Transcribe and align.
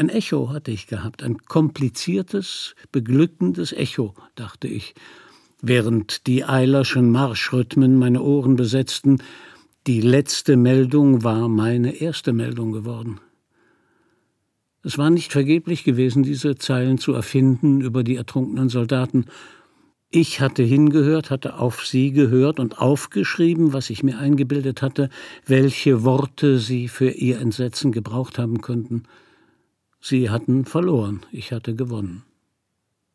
Ein 0.00 0.08
Echo 0.08 0.48
hatte 0.48 0.70
ich 0.70 0.86
gehabt, 0.86 1.22
ein 1.22 1.36
kompliziertes, 1.36 2.74
beglückendes 2.90 3.74
Echo, 3.74 4.14
dachte 4.34 4.66
ich, 4.66 4.94
während 5.60 6.26
die 6.26 6.42
Eilerschen 6.42 7.10
Marschrhythmen 7.10 7.98
meine 7.98 8.22
Ohren 8.22 8.56
besetzten. 8.56 9.18
Die 9.86 10.00
letzte 10.00 10.56
Meldung 10.56 11.22
war 11.22 11.50
meine 11.50 12.00
erste 12.00 12.32
Meldung 12.32 12.72
geworden. 12.72 13.20
Es 14.82 14.96
war 14.96 15.10
nicht 15.10 15.32
vergeblich 15.32 15.84
gewesen, 15.84 16.22
diese 16.22 16.56
Zeilen 16.56 16.96
zu 16.96 17.12
erfinden 17.12 17.82
über 17.82 18.02
die 18.02 18.16
ertrunkenen 18.16 18.70
Soldaten. 18.70 19.26
Ich 20.08 20.40
hatte 20.40 20.62
hingehört, 20.62 21.28
hatte 21.28 21.58
auf 21.58 21.84
sie 21.84 22.12
gehört 22.12 22.58
und 22.58 22.78
aufgeschrieben, 22.78 23.74
was 23.74 23.90
ich 23.90 24.02
mir 24.02 24.16
eingebildet 24.18 24.80
hatte, 24.80 25.10
welche 25.44 26.04
Worte 26.04 26.58
sie 26.58 26.88
für 26.88 27.10
ihr 27.10 27.38
Entsetzen 27.38 27.92
gebraucht 27.92 28.38
haben 28.38 28.62
könnten. 28.62 29.02
Sie 30.00 30.30
hatten 30.30 30.64
verloren, 30.64 31.20
ich 31.30 31.52
hatte 31.52 31.74
gewonnen. 31.74 32.24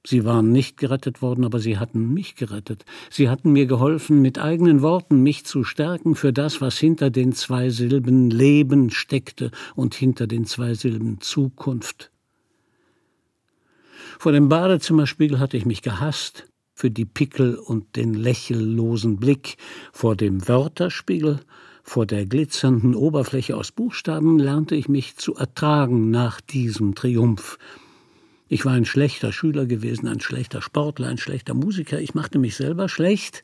Sie 0.05 0.23
waren 0.23 0.51
nicht 0.51 0.77
gerettet 0.77 1.23
worden, 1.23 1.45
aber 1.45 1.59
sie 1.59 1.79
hatten 1.79 2.13
mich 2.13 2.35
gerettet. 2.35 2.85
Sie 3.09 3.27
hatten 3.27 3.51
mir 3.51 3.65
geholfen, 3.65 4.21
mit 4.21 4.37
eigenen 4.37 4.83
Worten 4.83 5.23
mich 5.23 5.45
zu 5.45 5.63
stärken 5.63 6.13
für 6.13 6.31
das, 6.31 6.61
was 6.61 6.77
hinter 6.77 7.09
den 7.09 7.33
zwei 7.33 7.71
Silben 7.71 8.29
Leben 8.29 8.91
steckte 8.91 9.49
und 9.73 9.95
hinter 9.95 10.27
den 10.27 10.45
zwei 10.45 10.75
Silben 10.75 11.21
Zukunft. 11.21 12.11
Vor 14.19 14.31
dem 14.31 14.47
Badezimmerspiegel 14.47 15.39
hatte 15.39 15.57
ich 15.57 15.65
mich 15.65 15.81
gehasst, 15.81 16.47
für 16.75 16.91
die 16.91 17.05
Pickel 17.05 17.55
und 17.55 17.95
den 17.95 18.13
lächellosen 18.13 19.17
Blick, 19.17 19.57
vor 19.91 20.15
dem 20.15 20.47
Wörterspiegel 20.47 21.39
vor 21.87 22.07
der 22.07 22.25
glitzernden 22.25 22.95
Oberfläche 22.95 23.55
aus 23.55 23.71
Buchstaben 23.71 24.39
lernte 24.39 24.75
ich 24.75 24.89
mich 24.89 25.17
zu 25.17 25.35
ertragen 25.35 26.09
nach 26.09 26.41
diesem 26.41 26.95
Triumph. 26.95 27.59
Ich 28.47 28.65
war 28.65 28.73
ein 28.73 28.85
schlechter 28.85 29.31
Schüler 29.31 29.67
gewesen, 29.67 30.07
ein 30.07 30.19
schlechter 30.19 30.63
Sportler, 30.63 31.07
ein 31.07 31.19
schlechter 31.19 31.53
Musiker. 31.53 32.01
Ich 32.01 32.15
machte 32.15 32.39
mich 32.39 32.55
selber 32.55 32.89
schlecht, 32.89 33.43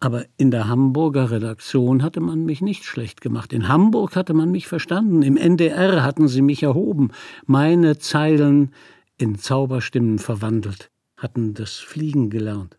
aber 0.00 0.26
in 0.36 0.50
der 0.50 0.66
Hamburger 0.66 1.30
Redaktion 1.30 2.02
hatte 2.02 2.20
man 2.20 2.44
mich 2.44 2.60
nicht 2.60 2.84
schlecht 2.84 3.20
gemacht. 3.20 3.52
In 3.52 3.68
Hamburg 3.68 4.16
hatte 4.16 4.34
man 4.34 4.50
mich 4.50 4.66
verstanden. 4.66 5.22
Im 5.22 5.36
NDR 5.36 6.02
hatten 6.02 6.26
sie 6.26 6.42
mich 6.42 6.64
erhoben. 6.64 7.12
Meine 7.46 7.98
Zeilen 7.98 8.72
in 9.18 9.38
Zauberstimmen 9.38 10.18
verwandelt, 10.18 10.90
hatten 11.16 11.54
das 11.54 11.74
Fliegen 11.76 12.28
gelernt. 12.28 12.76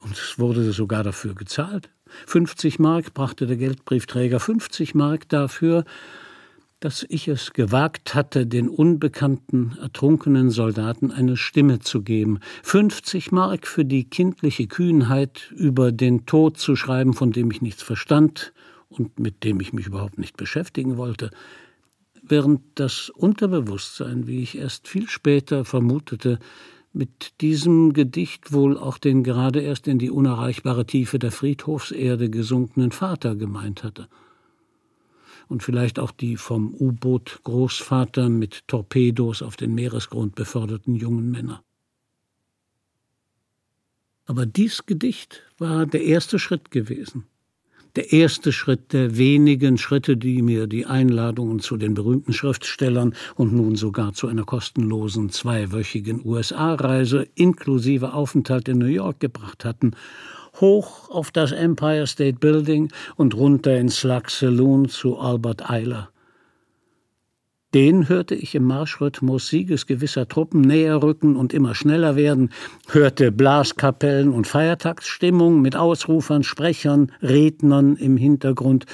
Und 0.00 0.18
es 0.18 0.38
wurde 0.38 0.70
sogar 0.72 1.02
dafür 1.02 1.34
gezahlt. 1.34 1.90
50 2.26 2.78
Mark 2.78 3.14
brachte 3.14 3.46
der 3.46 3.56
Geldbriefträger 3.56 4.40
50 4.40 4.94
Mark 4.94 5.28
dafür, 5.28 5.84
dass 6.82 7.06
ich 7.08 7.28
es 7.28 7.52
gewagt 7.52 8.14
hatte, 8.14 8.44
den 8.44 8.68
unbekannten, 8.68 9.76
ertrunkenen 9.80 10.50
Soldaten 10.50 11.12
eine 11.12 11.36
Stimme 11.36 11.78
zu 11.78 12.02
geben. 12.02 12.40
50 12.64 13.30
Mark 13.30 13.68
für 13.68 13.84
die 13.84 14.04
kindliche 14.04 14.66
Kühnheit, 14.66 15.52
über 15.54 15.92
den 15.92 16.26
Tod 16.26 16.58
zu 16.58 16.74
schreiben, 16.74 17.14
von 17.14 17.30
dem 17.30 17.50
ich 17.52 17.62
nichts 17.62 17.82
verstand 17.82 18.52
und 18.88 19.20
mit 19.20 19.44
dem 19.44 19.60
ich 19.60 19.72
mich 19.72 19.86
überhaupt 19.86 20.18
nicht 20.18 20.36
beschäftigen 20.36 20.96
wollte. 20.96 21.30
Während 22.20 22.62
das 22.74 23.10
Unterbewusstsein, 23.10 24.26
wie 24.26 24.42
ich 24.42 24.58
erst 24.58 24.88
viel 24.88 25.08
später 25.08 25.64
vermutete, 25.64 26.40
mit 26.92 27.40
diesem 27.40 27.92
Gedicht 27.92 28.52
wohl 28.52 28.76
auch 28.76 28.98
den 28.98 29.22
gerade 29.24 29.60
erst 29.60 29.88
in 29.88 29.98
die 29.98 30.10
unerreichbare 30.10 30.86
Tiefe 30.86 31.18
der 31.18 31.32
Friedhofserde 31.32 32.30
gesunkenen 32.30 32.92
Vater 32.92 33.34
gemeint 33.34 33.82
hatte. 33.82 34.08
Und 35.48 35.62
vielleicht 35.62 35.98
auch 35.98 36.12
die 36.12 36.36
vom 36.36 36.74
U-Boot 36.74 37.40
Großvater 37.44 38.28
mit 38.28 38.66
Torpedos 38.68 39.42
auf 39.42 39.56
den 39.56 39.74
Meeresgrund 39.74 40.34
beförderten 40.34 40.94
jungen 40.94 41.30
Männer. 41.30 41.62
Aber 44.24 44.46
dies 44.46 44.86
Gedicht 44.86 45.42
war 45.58 45.86
der 45.86 46.04
erste 46.04 46.38
Schritt 46.38 46.70
gewesen 46.70 47.26
der 47.96 48.12
erste 48.12 48.52
Schritt 48.52 48.92
der 48.92 49.16
wenigen 49.16 49.76
Schritte, 49.76 50.16
die 50.16 50.40
mir 50.42 50.66
die 50.66 50.86
Einladungen 50.86 51.60
zu 51.60 51.76
den 51.76 51.94
berühmten 51.94 52.32
Schriftstellern 52.32 53.14
und 53.34 53.52
nun 53.52 53.76
sogar 53.76 54.14
zu 54.14 54.28
einer 54.28 54.44
kostenlosen 54.44 55.30
zweiwöchigen 55.30 56.22
USA-Reise 56.24 57.26
inklusive 57.34 58.14
Aufenthalt 58.14 58.68
in 58.68 58.78
New 58.78 58.86
York 58.86 59.20
gebracht 59.20 59.64
hatten, 59.64 59.92
hoch 60.60 61.10
auf 61.10 61.30
das 61.30 61.52
Empire 61.52 62.06
State 62.06 62.38
Building 62.38 62.90
und 63.16 63.34
runter 63.34 63.76
ins 63.76 63.96
Slug 63.96 64.28
Saloon 64.28 64.88
zu 64.88 65.18
Albert 65.18 65.68
Eiler. 65.68 66.11
Den 67.74 68.08
hörte 68.08 68.34
ich 68.34 68.54
im 68.54 68.64
Marschrhythmus 68.64 69.48
siegesgewisser 69.48 70.28
Truppen 70.28 70.60
näher 70.60 71.02
rücken 71.02 71.36
und 71.36 71.54
immer 71.54 71.74
schneller 71.74 72.16
werden, 72.16 72.50
hörte 72.88 73.32
Blaskapellen 73.32 74.30
und 74.30 74.46
Feiertagsstimmung 74.46 75.62
mit 75.62 75.74
Ausrufern, 75.74 76.42
Sprechern, 76.42 77.12
Rednern 77.22 77.96
im 77.96 78.18
Hintergrund, 78.18 78.84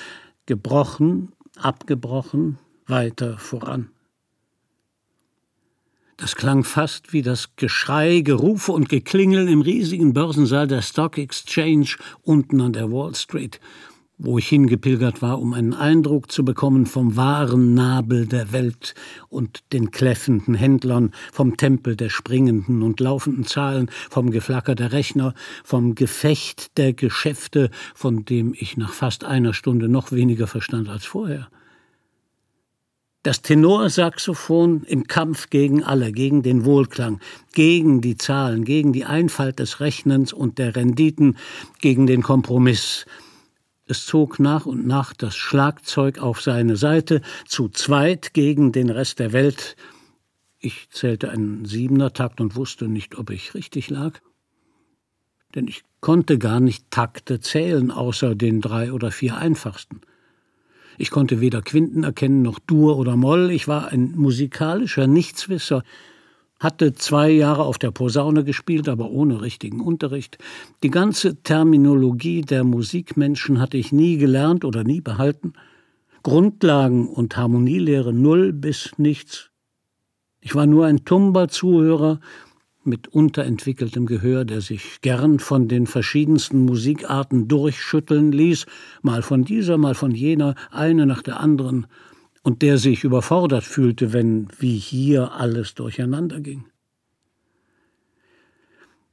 gebrochen, 0.46 1.32
abgebrochen, 1.56 2.58
weiter 2.86 3.36
voran. 3.38 3.90
Das 6.16 6.36
klang 6.36 6.64
fast 6.64 7.12
wie 7.12 7.22
das 7.22 7.54
Geschrei, 7.56 8.20
Gerufe 8.20 8.72
und 8.72 8.88
Geklingel 8.88 9.48
im 9.48 9.60
riesigen 9.60 10.12
Börsensaal 10.12 10.66
der 10.66 10.82
Stock 10.82 11.16
Exchange 11.18 11.96
unten 12.22 12.60
an 12.60 12.72
der 12.72 12.90
Wall 12.90 13.14
Street 13.14 13.60
wo 14.18 14.36
ich 14.38 14.48
hingepilgert 14.48 15.22
war, 15.22 15.40
um 15.40 15.54
einen 15.54 15.74
Eindruck 15.74 16.30
zu 16.32 16.44
bekommen 16.44 16.86
vom 16.86 17.16
wahren 17.16 17.74
Nabel 17.74 18.26
der 18.26 18.52
Welt 18.52 18.94
und 19.28 19.62
den 19.72 19.92
kläffenden 19.92 20.54
Händlern, 20.54 21.12
vom 21.32 21.56
Tempel 21.56 21.94
der 21.94 22.10
springenden 22.10 22.82
und 22.82 22.98
laufenden 22.98 23.44
Zahlen, 23.44 23.90
vom 24.10 24.30
Geflacker 24.30 24.74
der 24.74 24.92
Rechner, 24.92 25.34
vom 25.62 25.94
Gefecht 25.94 26.76
der 26.76 26.92
Geschäfte, 26.92 27.70
von 27.94 28.24
dem 28.24 28.54
ich 28.58 28.76
nach 28.76 28.92
fast 28.92 29.24
einer 29.24 29.54
Stunde 29.54 29.88
noch 29.88 30.10
weniger 30.10 30.48
verstand 30.48 30.88
als 30.88 31.04
vorher. 31.04 31.48
Das 33.22 33.42
Tenorsaxophon 33.42 34.84
im 34.84 35.06
Kampf 35.06 35.50
gegen 35.50 35.82
alle, 35.84 36.12
gegen 36.12 36.42
den 36.42 36.64
Wohlklang, 36.64 37.20
gegen 37.52 38.00
die 38.00 38.16
Zahlen, 38.16 38.64
gegen 38.64 38.92
die 38.92 39.04
Einfalt 39.04 39.58
des 39.58 39.80
Rechnens 39.80 40.32
und 40.32 40.58
der 40.58 40.74
Renditen, 40.74 41.36
gegen 41.80 42.06
den 42.06 42.22
Kompromiss, 42.22 43.06
es 43.88 44.06
zog 44.06 44.38
nach 44.38 44.66
und 44.66 44.86
nach 44.86 45.14
das 45.14 45.36
Schlagzeug 45.36 46.18
auf 46.18 46.40
seine 46.40 46.76
Seite, 46.76 47.22
zu 47.46 47.68
zweit 47.68 48.34
gegen 48.34 48.72
den 48.72 48.90
Rest 48.90 49.18
der 49.18 49.32
Welt. 49.32 49.76
Ich 50.58 50.90
zählte 50.90 51.30
einen 51.30 51.64
Siebener-Takt 51.64 52.40
und 52.40 52.56
wusste 52.56 52.88
nicht, 52.88 53.16
ob 53.16 53.30
ich 53.30 53.54
richtig 53.54 53.90
lag. 53.90 54.20
Denn 55.54 55.66
ich 55.66 55.84
konnte 56.00 56.38
gar 56.38 56.60
nicht 56.60 56.90
Takte 56.90 57.40
zählen, 57.40 57.90
außer 57.90 58.34
den 58.34 58.60
drei 58.60 58.92
oder 58.92 59.10
vier 59.10 59.38
einfachsten. 59.38 60.02
Ich 60.98 61.10
konnte 61.10 61.40
weder 61.40 61.62
Quinten 61.62 62.04
erkennen 62.04 62.42
noch 62.42 62.58
Dur 62.58 62.98
oder 62.98 63.16
Moll. 63.16 63.50
Ich 63.50 63.68
war 63.68 63.88
ein 63.88 64.12
musikalischer 64.16 65.06
Nichtswisser 65.06 65.82
hatte 66.58 66.92
zwei 66.92 67.30
Jahre 67.30 67.64
auf 67.64 67.78
der 67.78 67.90
Posaune 67.90 68.44
gespielt, 68.44 68.88
aber 68.88 69.10
ohne 69.10 69.40
richtigen 69.40 69.80
Unterricht. 69.80 70.38
Die 70.82 70.90
ganze 70.90 71.42
Terminologie 71.42 72.40
der 72.40 72.64
Musikmenschen 72.64 73.60
hatte 73.60 73.76
ich 73.76 73.92
nie 73.92 74.16
gelernt 74.16 74.64
oder 74.64 74.84
nie 74.84 75.00
behalten. 75.00 75.52
Grundlagen 76.22 77.08
und 77.08 77.36
Harmonielehre 77.36 78.12
null 78.12 78.52
bis 78.52 78.92
nichts. 78.98 79.50
Ich 80.40 80.54
war 80.54 80.66
nur 80.66 80.86
ein 80.86 81.04
tumber 81.04 81.48
Zuhörer 81.48 82.20
mit 82.84 83.08
unterentwickeltem 83.08 84.06
Gehör, 84.06 84.44
der 84.44 84.60
sich 84.60 85.00
gern 85.00 85.38
von 85.38 85.68
den 85.68 85.86
verschiedensten 85.86 86.64
Musikarten 86.64 87.46
durchschütteln 87.46 88.32
ließ, 88.32 88.66
mal 89.02 89.22
von 89.22 89.44
dieser, 89.44 89.78
mal 89.78 89.94
von 89.94 90.10
jener, 90.10 90.54
eine 90.70 91.06
nach 91.06 91.22
der 91.22 91.38
anderen, 91.38 91.86
und 92.48 92.62
der 92.62 92.78
sich 92.78 93.04
überfordert 93.04 93.64
fühlte, 93.64 94.14
wenn 94.14 94.48
wie 94.58 94.78
hier 94.78 95.32
alles 95.32 95.74
durcheinander 95.74 96.40
ging. 96.40 96.64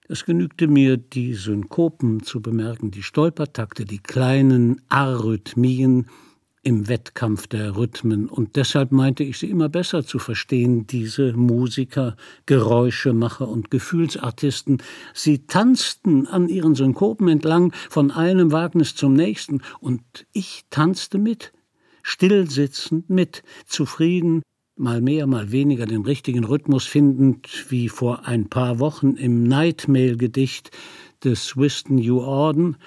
Es 0.08 0.24
genügte 0.24 0.70
mir, 0.70 0.96
die 0.96 1.34
Synkopen 1.34 2.24
zu 2.24 2.42
bemerken, 2.42 2.92
die 2.92 3.04
Stolpertakte, 3.04 3.84
die 3.84 4.00
kleinen 4.00 4.84
Arrhythmien 4.88 6.06
im 6.64 6.88
Wettkampf 6.88 7.48
der 7.48 7.76
Rhythmen, 7.76 8.30
und 8.30 8.56
deshalb 8.56 8.94
meinte 8.94 9.26
ich 9.26 9.38
sie 9.38 9.50
immer 9.50 9.68
besser 9.68 10.06
zu 10.06 10.18
verstehen, 10.18 10.88
diese 10.88 11.34
Musiker, 11.34 12.16
Geräuschemacher 12.46 13.50
und 13.50 13.70
Gefühlsartisten. 13.70 14.82
Sie 15.14 15.46
tanzten 15.46 16.26
an 16.26 16.48
ihren 16.48 16.74
Synkopen 16.74 17.28
entlang 17.28 17.74
von 17.90 18.12
einem 18.12 18.54
Wagnis 18.54 18.96
zum 18.96 19.12
nächsten, 19.12 19.62
und 19.82 20.26
ich 20.32 20.64
tanzte 20.70 21.18
mit, 21.18 21.52
stillsitzend 22.06 23.10
mit, 23.10 23.42
zufrieden, 23.66 24.44
mal 24.78 25.02
mehr, 25.02 25.26
mal 25.26 25.52
weniger 25.52 25.88
den 25.88 26.04
richtigen 26.04 26.44
Rhythmus 26.44 26.86
findend, 26.86 27.66
wie 27.70 27.90
vor 27.90 28.28
ein 28.28 28.48
paar 28.48 28.78
Wochen 28.80 29.16
im 29.16 29.44
Nightmail-Gedicht 29.44 30.70
des 31.24 31.58
Whiston 31.58 31.98
U. 32.08 32.22
Auden, 32.22 32.78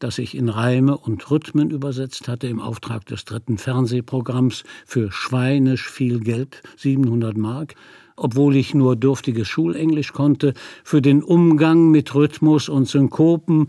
das 0.00 0.18
ich 0.18 0.36
in 0.36 0.50
Reime 0.50 0.98
und 0.98 1.30
Rhythmen 1.30 1.70
übersetzt 1.70 2.28
hatte 2.28 2.46
im 2.46 2.60
Auftrag 2.60 3.06
des 3.06 3.24
dritten 3.24 3.56
Fernsehprogramms 3.56 4.64
für 4.84 5.10
schweinisch 5.10 5.88
viel 5.88 6.20
Geld, 6.20 6.62
700 6.76 7.38
Mark, 7.38 7.74
obwohl 8.16 8.54
ich 8.54 8.74
nur 8.74 8.96
dürftiges 8.96 9.48
Schulenglisch 9.48 10.12
konnte, 10.12 10.52
für 10.84 11.00
den 11.00 11.22
Umgang 11.22 11.90
mit 11.90 12.14
Rhythmus 12.14 12.68
und 12.68 12.86
Synkopen, 12.86 13.68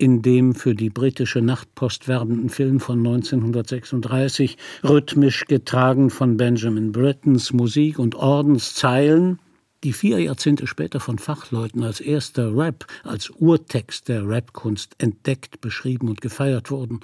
in 0.00 0.22
dem 0.22 0.54
für 0.54 0.74
die 0.74 0.88
britische 0.88 1.42
Nachtpost 1.42 2.08
werbenden 2.08 2.48
Film 2.48 2.80
von 2.80 3.00
1936, 3.00 4.56
rhythmisch 4.82 5.44
getragen 5.44 6.08
von 6.08 6.38
Benjamin 6.38 6.90
Brittons 6.90 7.52
Musik 7.52 7.98
und 7.98 8.14
Ordenszeilen, 8.14 9.40
die 9.84 9.92
vier 9.92 10.18
Jahrzehnte 10.18 10.66
später 10.66 11.00
von 11.00 11.18
Fachleuten 11.18 11.82
als 11.82 12.00
erster 12.00 12.56
Rap, 12.56 12.86
als 13.04 13.28
Urtext 13.28 14.08
der 14.08 14.26
Rapkunst 14.26 14.94
entdeckt, 14.96 15.60
beschrieben 15.60 16.08
und 16.08 16.22
gefeiert 16.22 16.70
wurden. 16.70 17.00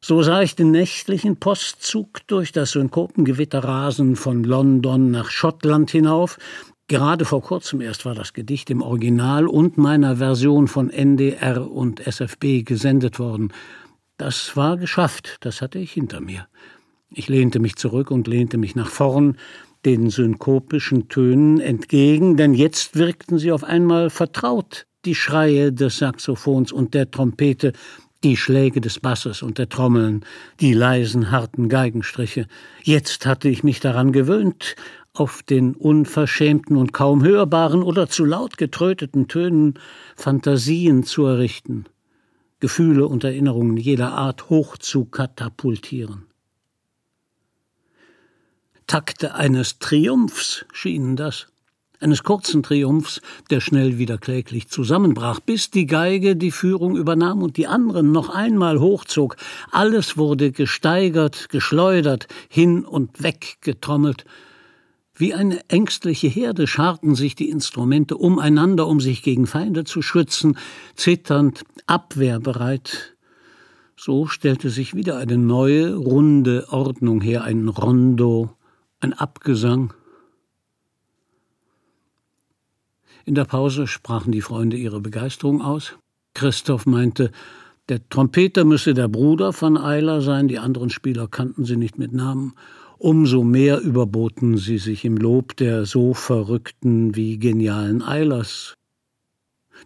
So 0.00 0.22
sah 0.22 0.42
ich 0.42 0.54
den 0.54 0.70
nächtlichen 0.70 1.38
Postzug 1.38 2.24
durch 2.28 2.52
das 2.52 2.72
Synkopengewitter 2.72 3.64
rasen 3.64 4.14
von 4.14 4.44
London 4.44 5.10
nach 5.10 5.30
Schottland 5.30 5.90
hinauf, 5.90 6.38
Gerade 6.86 7.24
vor 7.24 7.40
kurzem 7.40 7.80
erst 7.80 8.04
war 8.04 8.14
das 8.14 8.34
Gedicht 8.34 8.68
im 8.68 8.82
Original 8.82 9.46
und 9.46 9.78
meiner 9.78 10.16
Version 10.16 10.68
von 10.68 10.90
NDR 10.90 11.70
und 11.70 12.06
SFB 12.06 12.62
gesendet 12.62 13.18
worden. 13.18 13.54
Das 14.18 14.54
war 14.54 14.76
geschafft, 14.76 15.38
das 15.40 15.62
hatte 15.62 15.78
ich 15.78 15.92
hinter 15.92 16.20
mir. 16.20 16.46
Ich 17.08 17.28
lehnte 17.28 17.58
mich 17.58 17.76
zurück 17.76 18.10
und 18.10 18.26
lehnte 18.26 18.58
mich 18.58 18.76
nach 18.76 18.88
vorn, 18.88 19.38
den 19.86 20.10
synkopischen 20.10 21.08
Tönen 21.08 21.58
entgegen, 21.58 22.36
denn 22.36 22.52
jetzt 22.52 22.96
wirkten 22.96 23.38
sie 23.38 23.52
auf 23.52 23.64
einmal 23.64 24.10
vertraut, 24.10 24.86
die 25.06 25.14
Schreie 25.14 25.72
des 25.72 25.98
Saxophons 25.98 26.70
und 26.70 26.92
der 26.92 27.10
Trompete, 27.10 27.72
die 28.24 28.36
Schläge 28.36 28.80
des 28.80 29.00
Basses 29.00 29.42
und 29.42 29.58
der 29.58 29.68
Trommeln, 29.68 30.24
die 30.60 30.72
leisen, 30.72 31.30
harten 31.30 31.68
Geigenstriche. 31.68 32.46
Jetzt 32.82 33.26
hatte 33.26 33.48
ich 33.48 33.62
mich 33.62 33.80
daran 33.80 34.12
gewöhnt, 34.12 34.76
auf 35.14 35.44
den 35.44 35.74
unverschämten 35.74 36.76
und 36.76 36.92
kaum 36.92 37.22
hörbaren 37.22 37.82
oder 37.82 38.08
zu 38.08 38.24
laut 38.24 38.58
getröteten 38.58 39.28
Tönen 39.28 39.74
Fantasien 40.16 41.04
zu 41.04 41.24
errichten, 41.24 41.84
Gefühle 42.60 43.06
und 43.06 43.24
Erinnerungen 43.24 43.76
jeder 43.76 44.12
Art 44.12 44.50
hoch 44.50 44.76
zu 44.76 45.04
katapultieren. 45.04 46.26
Takte 48.88 49.34
eines 49.34 49.78
Triumphs 49.78 50.66
schienen 50.72 51.16
das, 51.16 51.46
eines 52.00 52.24
kurzen 52.24 52.62
Triumphs, 52.62 53.22
der 53.50 53.60
schnell 53.60 53.98
wieder 53.98 54.18
kläglich 54.18 54.68
zusammenbrach, 54.68 55.40
bis 55.40 55.70
die 55.70 55.86
Geige 55.86 56.36
die 56.36 56.50
Führung 56.50 56.96
übernahm 56.96 57.42
und 57.42 57.56
die 57.56 57.68
anderen 57.68 58.12
noch 58.12 58.28
einmal 58.28 58.80
hochzog. 58.80 59.36
Alles 59.70 60.18
wurde 60.18 60.50
gesteigert, 60.50 61.48
geschleudert, 61.48 62.26
hin 62.48 62.84
und 62.84 63.22
weg 63.22 63.58
getrommelt, 63.62 64.24
wie 65.16 65.32
eine 65.32 65.68
ängstliche 65.68 66.26
Herde 66.26 66.66
scharten 66.66 67.14
sich 67.14 67.36
die 67.36 67.48
Instrumente 67.48 68.16
umeinander, 68.16 68.86
um 68.88 69.00
sich 69.00 69.22
gegen 69.22 69.46
Feinde 69.46 69.84
zu 69.84 70.02
schützen, 70.02 70.58
zitternd, 70.96 71.62
abwehrbereit. 71.86 73.16
So 73.96 74.26
stellte 74.26 74.70
sich 74.70 74.94
wieder 74.94 75.16
eine 75.18 75.38
neue, 75.38 75.94
runde 75.94 76.66
Ordnung 76.70 77.20
her, 77.20 77.44
ein 77.44 77.68
Rondo, 77.68 78.50
ein 79.00 79.12
Abgesang. 79.12 79.94
In 83.24 83.36
der 83.36 83.44
Pause 83.44 83.86
sprachen 83.86 84.32
die 84.32 84.42
Freunde 84.42 84.76
ihre 84.76 85.00
Begeisterung 85.00 85.62
aus. 85.62 85.94
Christoph 86.34 86.86
meinte, 86.86 87.30
der 87.88 88.06
Trompeter 88.08 88.64
müsse 88.64 88.94
der 88.94 89.08
Bruder 89.08 89.52
von 89.52 89.78
Eiler 89.78 90.20
sein, 90.22 90.48
die 90.48 90.58
anderen 90.58 90.90
Spieler 90.90 91.28
kannten 91.28 91.64
sie 91.64 91.76
nicht 91.76 91.98
mit 91.98 92.12
Namen 92.12 92.54
umso 92.98 93.44
mehr 93.44 93.80
überboten 93.80 94.56
sie 94.56 94.78
sich 94.78 95.04
im 95.04 95.16
Lob 95.16 95.56
der 95.56 95.84
so 95.84 96.14
verrückten 96.14 97.14
wie 97.16 97.38
genialen 97.38 98.02
Eilers. 98.02 98.74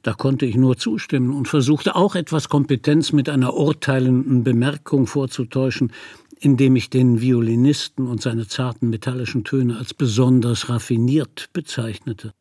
Da 0.03 0.13
konnte 0.13 0.47
ich 0.47 0.57
nur 0.57 0.77
zustimmen 0.77 1.33
und 1.33 1.49
versuchte 1.49 1.97
auch 1.97 2.15
etwas 2.15 2.49
Kompetenz 2.49 3.13
mit 3.13 3.29
einer 3.29 3.55
urteilenden 3.55 4.45
Bemerkung 4.45 5.07
vorzutäuschen, 5.07 5.93
indem 6.41 6.77
ich 6.77 6.91
den 6.91 7.21
Violinisten 7.21 8.07
und 8.07 8.23
seine 8.23 8.47
zarten 8.47 8.91
metallischen 8.91 9.45
Töne 9.45 9.77
als 9.77 9.95
besonders 9.95 10.69
raffiniert 10.69 11.51
bezeichnete. 11.53 12.33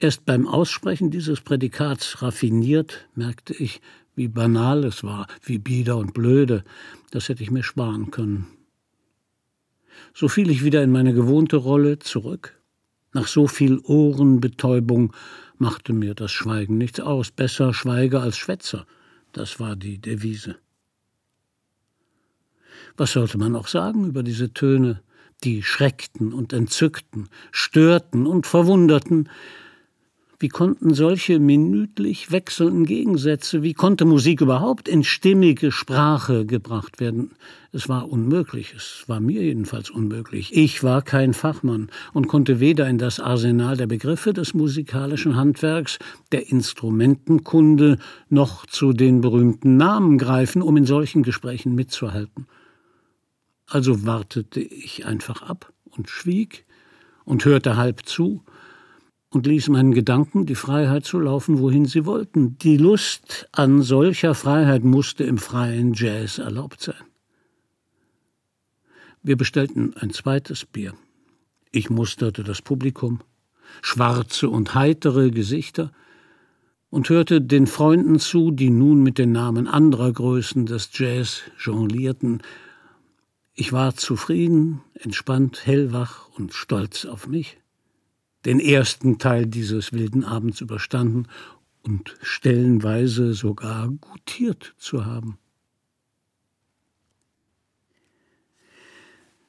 Erst 0.00 0.24
beim 0.24 0.46
Aussprechen 0.46 1.10
dieses 1.10 1.40
Prädikats 1.40 2.22
raffiniert 2.22 3.08
merkte 3.14 3.54
ich, 3.54 3.80
wie 4.14 4.28
banal 4.28 4.84
es 4.84 5.04
war, 5.04 5.28
wie 5.42 5.58
bieder 5.58 5.96
und 5.96 6.14
blöde, 6.14 6.64
das 7.10 7.28
hätte 7.28 7.42
ich 7.42 7.50
mir 7.50 7.62
sparen 7.62 8.10
können. 8.10 8.46
So 10.18 10.26
fiel 10.26 10.50
ich 10.50 10.64
wieder 10.64 10.82
in 10.82 10.90
meine 10.90 11.14
gewohnte 11.14 11.54
Rolle 11.54 12.00
zurück. 12.00 12.60
Nach 13.12 13.28
so 13.28 13.46
viel 13.46 13.78
Ohrenbetäubung 13.84 15.12
machte 15.58 15.92
mir 15.92 16.14
das 16.14 16.32
Schweigen 16.32 16.76
nichts 16.76 16.98
aus. 16.98 17.30
Besser 17.30 17.72
Schweige 17.72 18.18
als 18.18 18.36
Schwätzer. 18.36 18.84
Das 19.30 19.60
war 19.60 19.76
die 19.76 19.98
Devise. 19.98 20.56
Was 22.96 23.12
sollte 23.12 23.38
man 23.38 23.54
auch 23.54 23.68
sagen 23.68 24.06
über 24.06 24.24
diese 24.24 24.52
Töne, 24.52 25.04
die 25.44 25.62
schreckten 25.62 26.32
und 26.32 26.52
entzückten, 26.52 27.28
störten 27.52 28.26
und 28.26 28.44
verwunderten, 28.44 29.28
wie 30.40 30.48
konnten 30.48 30.94
solche 30.94 31.40
minütlich 31.40 32.30
wechselnden 32.30 32.86
Gegensätze, 32.86 33.64
wie 33.64 33.74
konnte 33.74 34.04
Musik 34.04 34.40
überhaupt 34.40 34.88
in 34.88 35.02
stimmige 35.02 35.72
Sprache 35.72 36.46
gebracht 36.46 37.00
werden? 37.00 37.32
Es 37.72 37.88
war 37.88 38.08
unmöglich, 38.08 38.72
es 38.76 39.04
war 39.08 39.18
mir 39.18 39.42
jedenfalls 39.42 39.90
unmöglich. 39.90 40.56
Ich 40.56 40.84
war 40.84 41.02
kein 41.02 41.34
Fachmann 41.34 41.90
und 42.12 42.28
konnte 42.28 42.60
weder 42.60 42.88
in 42.88 42.98
das 42.98 43.18
Arsenal 43.18 43.76
der 43.76 43.88
Begriffe 43.88 44.32
des 44.32 44.54
musikalischen 44.54 45.34
Handwerks, 45.34 45.98
der 46.30 46.48
Instrumentenkunde, 46.48 47.98
noch 48.28 48.64
zu 48.66 48.92
den 48.92 49.20
berühmten 49.20 49.76
Namen 49.76 50.18
greifen, 50.18 50.62
um 50.62 50.76
in 50.76 50.86
solchen 50.86 51.24
Gesprächen 51.24 51.74
mitzuhalten. 51.74 52.46
Also 53.66 54.06
wartete 54.06 54.60
ich 54.60 55.04
einfach 55.04 55.42
ab 55.42 55.72
und 55.84 56.08
schwieg 56.08 56.64
und 57.24 57.44
hörte 57.44 57.76
halb 57.76 58.06
zu, 58.06 58.44
und 59.30 59.46
ließ 59.46 59.68
meinen 59.68 59.92
Gedanken 59.92 60.46
die 60.46 60.54
Freiheit 60.54 61.04
zu 61.04 61.20
laufen, 61.20 61.58
wohin 61.58 61.84
sie 61.84 62.06
wollten. 62.06 62.56
Die 62.58 62.76
Lust 62.76 63.48
an 63.52 63.82
solcher 63.82 64.34
Freiheit 64.34 64.84
musste 64.84 65.24
im 65.24 65.38
freien 65.38 65.92
Jazz 65.94 66.38
erlaubt 66.38 66.80
sein. 66.80 66.96
Wir 69.22 69.36
bestellten 69.36 69.94
ein 69.96 70.10
zweites 70.10 70.64
Bier. 70.64 70.94
Ich 71.70 71.90
musterte 71.90 72.42
das 72.42 72.62
Publikum, 72.62 73.20
schwarze 73.82 74.48
und 74.48 74.74
heitere 74.74 75.30
Gesichter, 75.30 75.92
und 76.90 77.10
hörte 77.10 77.42
den 77.42 77.66
Freunden 77.66 78.18
zu, 78.18 78.50
die 78.50 78.70
nun 78.70 79.02
mit 79.02 79.18
den 79.18 79.30
Namen 79.30 79.66
anderer 79.66 80.10
Größen 80.10 80.64
des 80.64 80.88
Jazz 80.94 81.42
jonglierten. 81.58 82.42
Ich 83.52 83.74
war 83.74 83.94
zufrieden, 83.94 84.80
entspannt, 84.94 85.66
hellwach 85.66 86.30
und 86.30 86.54
stolz 86.54 87.04
auf 87.04 87.26
mich 87.26 87.58
den 88.44 88.60
ersten 88.60 89.18
Teil 89.18 89.46
dieses 89.46 89.92
wilden 89.92 90.24
Abends 90.24 90.60
überstanden 90.60 91.26
und 91.82 92.16
stellenweise 92.22 93.34
sogar 93.34 93.88
gutiert 93.88 94.74
zu 94.78 95.06
haben. 95.06 95.38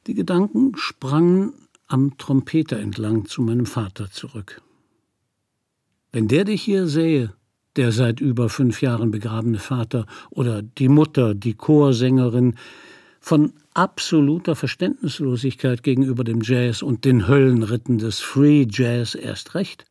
Die 0.07 0.13
Gedanken 0.13 0.75
sprangen 0.75 1.53
am 1.87 2.17
Trompeter 2.17 2.79
entlang 2.79 3.25
zu 3.25 3.41
meinem 3.41 3.65
Vater 3.65 4.09
zurück. 4.09 4.61
Wenn 6.11 6.27
der 6.27 6.45
dich 6.45 6.61
hier 6.63 6.87
sähe, 6.87 7.33
der 7.75 7.91
seit 7.91 8.19
über 8.19 8.49
fünf 8.49 8.81
Jahren 8.81 9.11
begrabene 9.11 9.59
Vater 9.59 10.05
oder 10.31 10.61
die 10.61 10.89
Mutter, 10.89 11.35
die 11.35 11.53
Chorsängerin, 11.53 12.55
von 13.19 13.53
absoluter 13.73 14.55
Verständnislosigkeit 14.55 15.83
gegenüber 15.83 16.23
dem 16.23 16.41
Jazz 16.41 16.81
und 16.81 17.05
den 17.05 17.27
Höllenritten 17.27 17.97
des 17.97 18.19
Free 18.19 18.65
Jazz 18.69 19.15
erst 19.15 19.55
recht. 19.55 19.85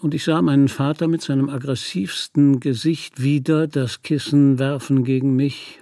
Und 0.00 0.12
ich 0.12 0.24
sah 0.24 0.42
meinen 0.42 0.68
Vater 0.68 1.06
mit 1.06 1.22
seinem 1.22 1.48
aggressivsten 1.48 2.60
Gesicht 2.60 3.22
wieder 3.22 3.66
das 3.68 4.02
Kissen 4.02 4.58
werfen 4.58 5.04
gegen 5.04 5.36
mich, 5.36 5.80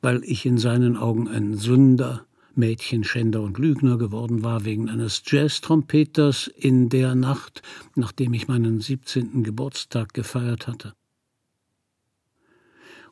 weil 0.00 0.22
ich 0.24 0.46
in 0.46 0.56
seinen 0.56 0.96
Augen 0.96 1.28
ein 1.28 1.56
Sünder, 1.56 2.26
Mädchenschänder 2.54 3.40
und 3.42 3.58
Lügner 3.58 3.98
geworden 3.98 4.42
war 4.42 4.64
wegen 4.64 4.88
eines 4.88 5.22
Jazz-Trompeters 5.26 6.48
in 6.48 6.88
der 6.88 7.14
Nacht, 7.14 7.62
nachdem 7.96 8.34
ich 8.34 8.48
meinen 8.48 8.80
17. 8.80 9.42
Geburtstag 9.42 10.14
gefeiert 10.14 10.66
hatte 10.66 10.94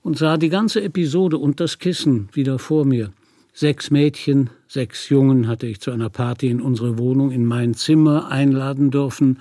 und 0.02 0.18
sah 0.18 0.36
die 0.36 0.48
ganze 0.48 0.82
Episode 0.82 1.38
und 1.38 1.60
das 1.60 1.78
Kissen 1.78 2.28
wieder 2.32 2.58
vor 2.58 2.84
mir. 2.84 3.12
Sechs 3.52 3.90
Mädchen, 3.90 4.50
sechs 4.68 5.08
Jungen 5.08 5.48
hatte 5.48 5.66
ich 5.66 5.80
zu 5.80 5.90
einer 5.90 6.10
Party 6.10 6.48
in 6.48 6.60
unsere 6.60 6.98
Wohnung 6.98 7.32
in 7.32 7.44
mein 7.44 7.74
Zimmer 7.74 8.30
einladen 8.30 8.90
dürfen. 8.90 9.40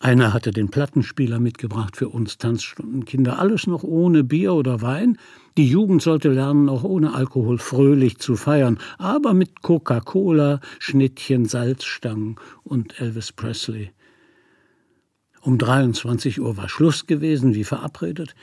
Einer 0.00 0.32
hatte 0.32 0.50
den 0.50 0.70
Plattenspieler 0.70 1.38
mitgebracht 1.38 1.96
für 1.96 2.08
uns 2.08 2.36
Tanzstundenkinder, 2.36 3.38
alles 3.38 3.66
noch 3.66 3.84
ohne 3.84 4.24
Bier 4.24 4.54
oder 4.54 4.82
Wein. 4.82 5.18
Die 5.56 5.68
Jugend 5.68 6.02
sollte 6.02 6.30
lernen, 6.30 6.68
auch 6.68 6.82
ohne 6.82 7.14
Alkohol 7.14 7.58
fröhlich 7.58 8.18
zu 8.18 8.34
feiern, 8.36 8.78
aber 8.98 9.34
mit 9.34 9.62
Coca-Cola, 9.62 10.60
Schnittchen, 10.80 11.46
Salzstangen 11.46 12.36
und 12.64 13.00
Elvis 13.00 13.30
Presley. 13.30 13.92
Um 15.40 15.58
23 15.58 16.40
Uhr 16.40 16.56
war 16.56 16.68
Schluss 16.68 17.06
gewesen, 17.06 17.54
wie 17.54 17.64
verabredet. 17.64 18.34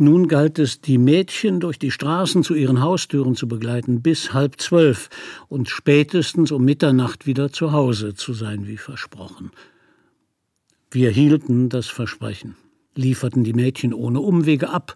Nun 0.00 0.28
galt 0.28 0.58
es, 0.58 0.80
die 0.80 0.96
Mädchen 0.96 1.60
durch 1.60 1.78
die 1.78 1.90
Straßen 1.90 2.42
zu 2.42 2.54
ihren 2.54 2.80
Haustüren 2.80 3.34
zu 3.34 3.46
begleiten, 3.46 4.00
bis 4.00 4.32
halb 4.32 4.58
zwölf 4.58 5.10
und 5.48 5.68
spätestens 5.68 6.52
um 6.52 6.64
Mitternacht 6.64 7.26
wieder 7.26 7.52
zu 7.52 7.72
Hause 7.72 8.14
zu 8.14 8.32
sein, 8.32 8.66
wie 8.66 8.78
versprochen. 8.78 9.50
Wir 10.90 11.10
hielten 11.10 11.68
das 11.68 11.88
Versprechen, 11.88 12.56
lieferten 12.94 13.44
die 13.44 13.52
Mädchen 13.52 13.92
ohne 13.92 14.20
Umwege 14.20 14.70
ab. 14.70 14.94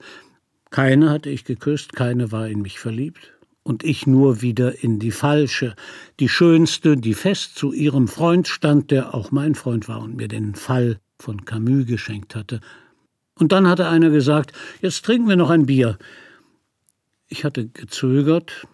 Keine 0.70 1.10
hatte 1.10 1.28
ich 1.28 1.44
geküsst, 1.44 1.92
keine 1.92 2.32
war 2.32 2.48
in 2.48 2.62
mich 2.62 2.78
verliebt. 2.78 3.34
Und 3.62 3.84
ich 3.84 4.06
nur 4.06 4.40
wieder 4.40 4.82
in 4.82 5.00
die 5.00 5.10
falsche, 5.10 5.76
die 6.18 6.30
schönste, 6.30 6.96
die 6.96 7.12
fest 7.12 7.56
zu 7.56 7.74
ihrem 7.74 8.08
Freund 8.08 8.48
stand, 8.48 8.90
der 8.90 9.12
auch 9.14 9.30
mein 9.32 9.54
Freund 9.54 9.86
war 9.86 10.00
und 10.00 10.16
mir 10.16 10.28
den 10.28 10.54
Fall 10.54 10.98
von 11.18 11.44
Camus 11.44 11.84
geschenkt 11.84 12.34
hatte, 12.34 12.62
und 13.38 13.52
dann 13.52 13.68
hatte 13.68 13.88
einer 13.88 14.10
gesagt, 14.10 14.52
jetzt 14.80 15.04
trinken 15.04 15.28
wir 15.28 15.36
noch 15.36 15.50
ein 15.50 15.66
Bier. 15.66 15.98
Ich 17.28 17.44
hatte 17.44 17.66
gezögert, 17.66 18.66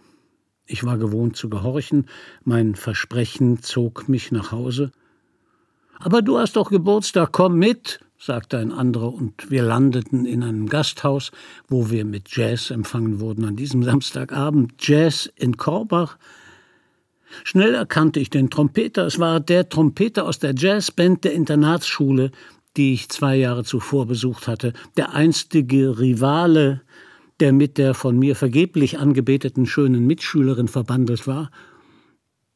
ich 0.67 0.85
war 0.85 0.99
gewohnt 0.99 1.37
zu 1.37 1.49
gehorchen, 1.49 2.07
mein 2.45 2.75
Versprechen 2.75 3.63
zog 3.63 4.09
mich 4.09 4.33
nach 4.33 4.53
Hause. 4.53 4.93
Aber 5.99 6.23
du 6.23 6.39
hast 6.39 6.57
doch 6.57 6.71
Geburtstag, 6.71 7.33
komm 7.33 7.59
mit, 7.59 8.01
sagte 8.19 8.59
ein 8.59 8.73
anderer, 8.73 9.13
und 9.13 9.51
wir 9.51 9.63
landeten 9.63 10.27
in 10.27 10.43
einem 10.43 10.69
Gasthaus, 10.69 11.31
wo 11.69 11.91
wir 11.91 12.05
mit 12.05 12.35
Jazz 12.37 12.71
empfangen 12.71 13.21
wurden 13.21 13.45
an 13.45 13.57
diesem 13.57 13.83
Samstagabend. 13.85 14.75
Jazz 14.79 15.31
in 15.37 15.57
Korbach. 15.57 16.19
Schnell 17.45 17.75
erkannte 17.75 18.21
ich 18.21 18.31
den 18.31 18.51
Trompeter. 18.51 19.07
Es 19.07 19.19
war 19.19 19.41
der 19.41 19.69
Trompeter 19.69 20.25
aus 20.25 20.39
der 20.39 20.55
Jazzband 20.57 21.25
der 21.25 21.33
Internatsschule, 21.33 22.33
die 22.77 22.93
ich 22.93 23.09
zwei 23.09 23.37
Jahre 23.37 23.65
zuvor 23.65 24.07
besucht 24.07 24.49
hatte, 24.49 24.73
der 24.97 25.13
einstige 25.15 25.99
Rivale, 25.99 26.83
der 27.41 27.53
mit 27.53 27.79
der 27.79 27.95
von 27.95 28.19
mir 28.19 28.37
vergeblich 28.37 28.99
angebeteten 28.99 29.67
schönen 29.67 30.07
Mitschülerin 30.07 30.69
verbandelt 30.69 31.27
war. 31.27 31.51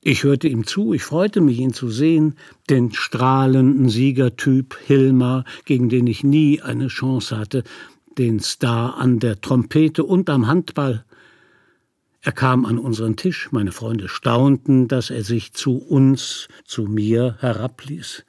Ich 0.00 0.22
hörte 0.22 0.48
ihm 0.48 0.66
zu, 0.66 0.92
ich 0.92 1.02
freute 1.02 1.40
mich, 1.40 1.58
ihn 1.58 1.72
zu 1.72 1.88
sehen, 1.88 2.34
den 2.68 2.92
strahlenden 2.92 3.88
Siegertyp 3.88 4.76
Hilmar, 4.84 5.44
gegen 5.64 5.88
den 5.88 6.06
ich 6.06 6.22
nie 6.22 6.60
eine 6.60 6.88
Chance 6.88 7.38
hatte, 7.38 7.64
den 8.18 8.38
Star 8.38 8.98
an 8.98 9.18
der 9.18 9.40
Trompete 9.40 10.04
und 10.04 10.28
am 10.28 10.46
Handball. 10.46 11.04
Er 12.20 12.32
kam 12.32 12.66
an 12.66 12.78
unseren 12.78 13.16
Tisch, 13.16 13.48
meine 13.50 13.72
Freunde 13.72 14.08
staunten, 14.08 14.88
dass 14.88 15.08
er 15.08 15.24
sich 15.24 15.54
zu 15.54 15.78
uns, 15.78 16.48
zu 16.64 16.84
mir 16.84 17.36
herabließ 17.40 18.24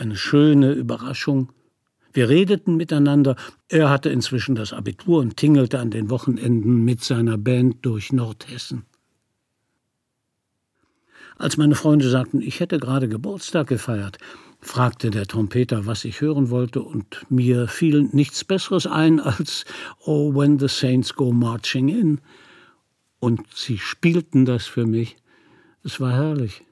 eine 0.00 0.16
schöne 0.16 0.72
Überraschung. 0.72 1.52
Wir 2.12 2.28
redeten 2.28 2.76
miteinander. 2.76 3.36
Er 3.68 3.90
hatte 3.90 4.08
inzwischen 4.08 4.54
das 4.54 4.72
Abitur 4.72 5.20
und 5.20 5.36
tingelte 5.36 5.78
an 5.78 5.90
den 5.90 6.10
Wochenenden 6.10 6.84
mit 6.84 7.04
seiner 7.04 7.38
Band 7.38 7.76
durch 7.82 8.12
Nordhessen. 8.12 8.84
Als 11.38 11.56
meine 11.56 11.74
Freunde 11.74 12.08
sagten, 12.08 12.42
ich 12.42 12.60
hätte 12.60 12.78
gerade 12.78 13.08
Geburtstag 13.08 13.68
gefeiert, 13.68 14.18
fragte 14.60 15.10
der 15.10 15.26
Trompeter, 15.26 15.86
was 15.86 16.04
ich 16.04 16.20
hören 16.20 16.50
wollte, 16.50 16.82
und 16.82 17.24
mir 17.30 17.66
fiel 17.66 18.10
nichts 18.12 18.44
Besseres 18.44 18.86
ein 18.86 19.20
als 19.20 19.64
Oh, 20.04 20.34
when 20.34 20.58
the 20.58 20.68
saints 20.68 21.14
go 21.14 21.32
marching 21.32 21.88
in. 21.88 22.20
Und 23.20 23.40
sie 23.54 23.78
spielten 23.78 24.44
das 24.44 24.66
für 24.66 24.84
mich. 24.84 25.16
Es 25.82 26.00
war 26.00 26.12
herrlich. 26.12 26.62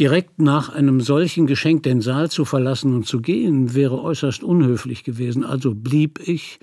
Direkt 0.00 0.40
nach 0.40 0.70
einem 0.70 1.00
solchen 1.00 1.46
Geschenk 1.46 1.82
den 1.82 2.00
Saal 2.00 2.30
zu 2.30 2.44
verlassen 2.44 2.94
und 2.94 3.06
zu 3.06 3.20
gehen, 3.20 3.74
wäre 3.74 4.00
äußerst 4.00 4.42
unhöflich 4.42 5.04
gewesen, 5.04 5.44
also 5.44 5.74
blieb 5.74 6.20
ich 6.26 6.58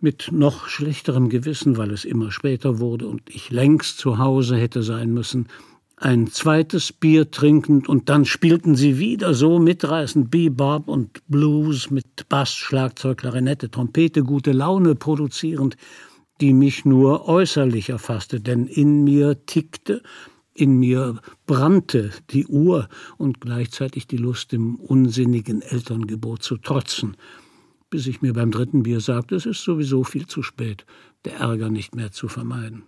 mit 0.00 0.30
noch 0.32 0.68
schlechterem 0.68 1.28
Gewissen, 1.28 1.76
weil 1.76 1.90
es 1.90 2.04
immer 2.04 2.30
später 2.30 2.78
wurde 2.78 3.06
und 3.06 3.22
ich 3.28 3.50
längst 3.50 3.98
zu 3.98 4.18
Hause 4.18 4.56
hätte 4.56 4.82
sein 4.82 5.12
müssen, 5.12 5.48
ein 5.96 6.26
zweites 6.26 6.92
Bier 6.92 7.30
trinkend 7.30 7.88
und 7.88 8.08
dann 8.08 8.24
spielten 8.24 8.74
sie 8.74 8.98
wieder 8.98 9.34
so 9.34 9.60
mitreißend 9.60 10.30
Bebop 10.30 10.88
und 10.88 11.20
Blues 11.28 11.90
mit 11.90 12.28
Bass, 12.28 12.52
Schlagzeug, 12.54 13.18
Klarinette, 13.18 13.70
Trompete, 13.70 14.24
gute 14.24 14.50
Laune 14.50 14.96
produzierend, 14.96 15.76
die 16.40 16.52
mich 16.52 16.84
nur 16.84 17.28
äußerlich 17.28 17.90
erfasste, 17.90 18.40
denn 18.40 18.66
in 18.66 19.04
mir 19.04 19.46
tickte 19.46 20.02
in 20.54 20.78
mir 20.78 21.20
brannte 21.46 22.10
die 22.30 22.46
Uhr 22.46 22.88
und 23.16 23.40
gleichzeitig 23.40 24.06
die 24.06 24.16
Lust, 24.16 24.52
dem 24.52 24.76
unsinnigen 24.76 25.62
Elterngebot 25.62 26.42
zu 26.42 26.56
trotzen, 26.56 27.16
bis 27.90 28.06
ich 28.06 28.22
mir 28.22 28.32
beim 28.32 28.50
dritten 28.50 28.82
Bier 28.82 29.00
sagte, 29.00 29.34
es 29.34 29.46
ist 29.46 29.62
sowieso 29.62 30.04
viel 30.04 30.26
zu 30.26 30.42
spät, 30.42 30.84
der 31.24 31.36
Ärger 31.36 31.70
nicht 31.70 31.94
mehr 31.94 32.12
zu 32.12 32.28
vermeiden. 32.28 32.84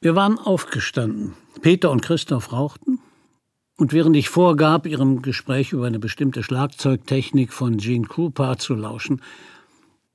Wir 0.00 0.14
waren 0.14 0.38
aufgestanden. 0.38 1.32
Peter 1.62 1.90
und 1.90 2.02
Christoph 2.02 2.52
rauchten. 2.52 2.98
Und 3.76 3.92
während 3.92 4.14
ich 4.16 4.28
vorgab, 4.28 4.86
ihrem 4.86 5.22
Gespräch 5.22 5.72
über 5.72 5.86
eine 5.86 5.98
bestimmte 5.98 6.42
Schlagzeugtechnik 6.42 7.52
von 7.52 7.78
Gene 7.78 8.06
Krupa 8.06 8.58
zu 8.58 8.74
lauschen, 8.74 9.22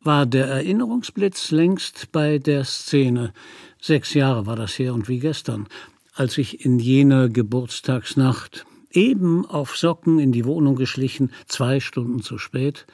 war 0.01 0.25
der 0.25 0.47
Erinnerungsblitz 0.47 1.51
längst 1.51 2.11
bei 2.11 2.37
der 2.37 2.63
Szene. 2.63 3.33
Sechs 3.81 4.13
Jahre 4.13 4.45
war 4.45 4.55
das 4.55 4.79
her 4.79 4.93
und 4.93 5.09
wie 5.09 5.19
gestern, 5.19 5.67
als 6.13 6.37
ich 6.37 6.65
in 6.65 6.79
jener 6.79 7.27
Geburtstagsnacht 7.27 8.65
eben 8.91 9.45
auf 9.45 9.75
Socken 9.75 10.19
in 10.19 10.31
die 10.31 10.45
Wohnung 10.45 10.75
geschlichen, 10.75 11.31
zwei 11.47 11.79
Stunden 11.79 12.21
zu 12.21 12.37
spät, 12.37 12.87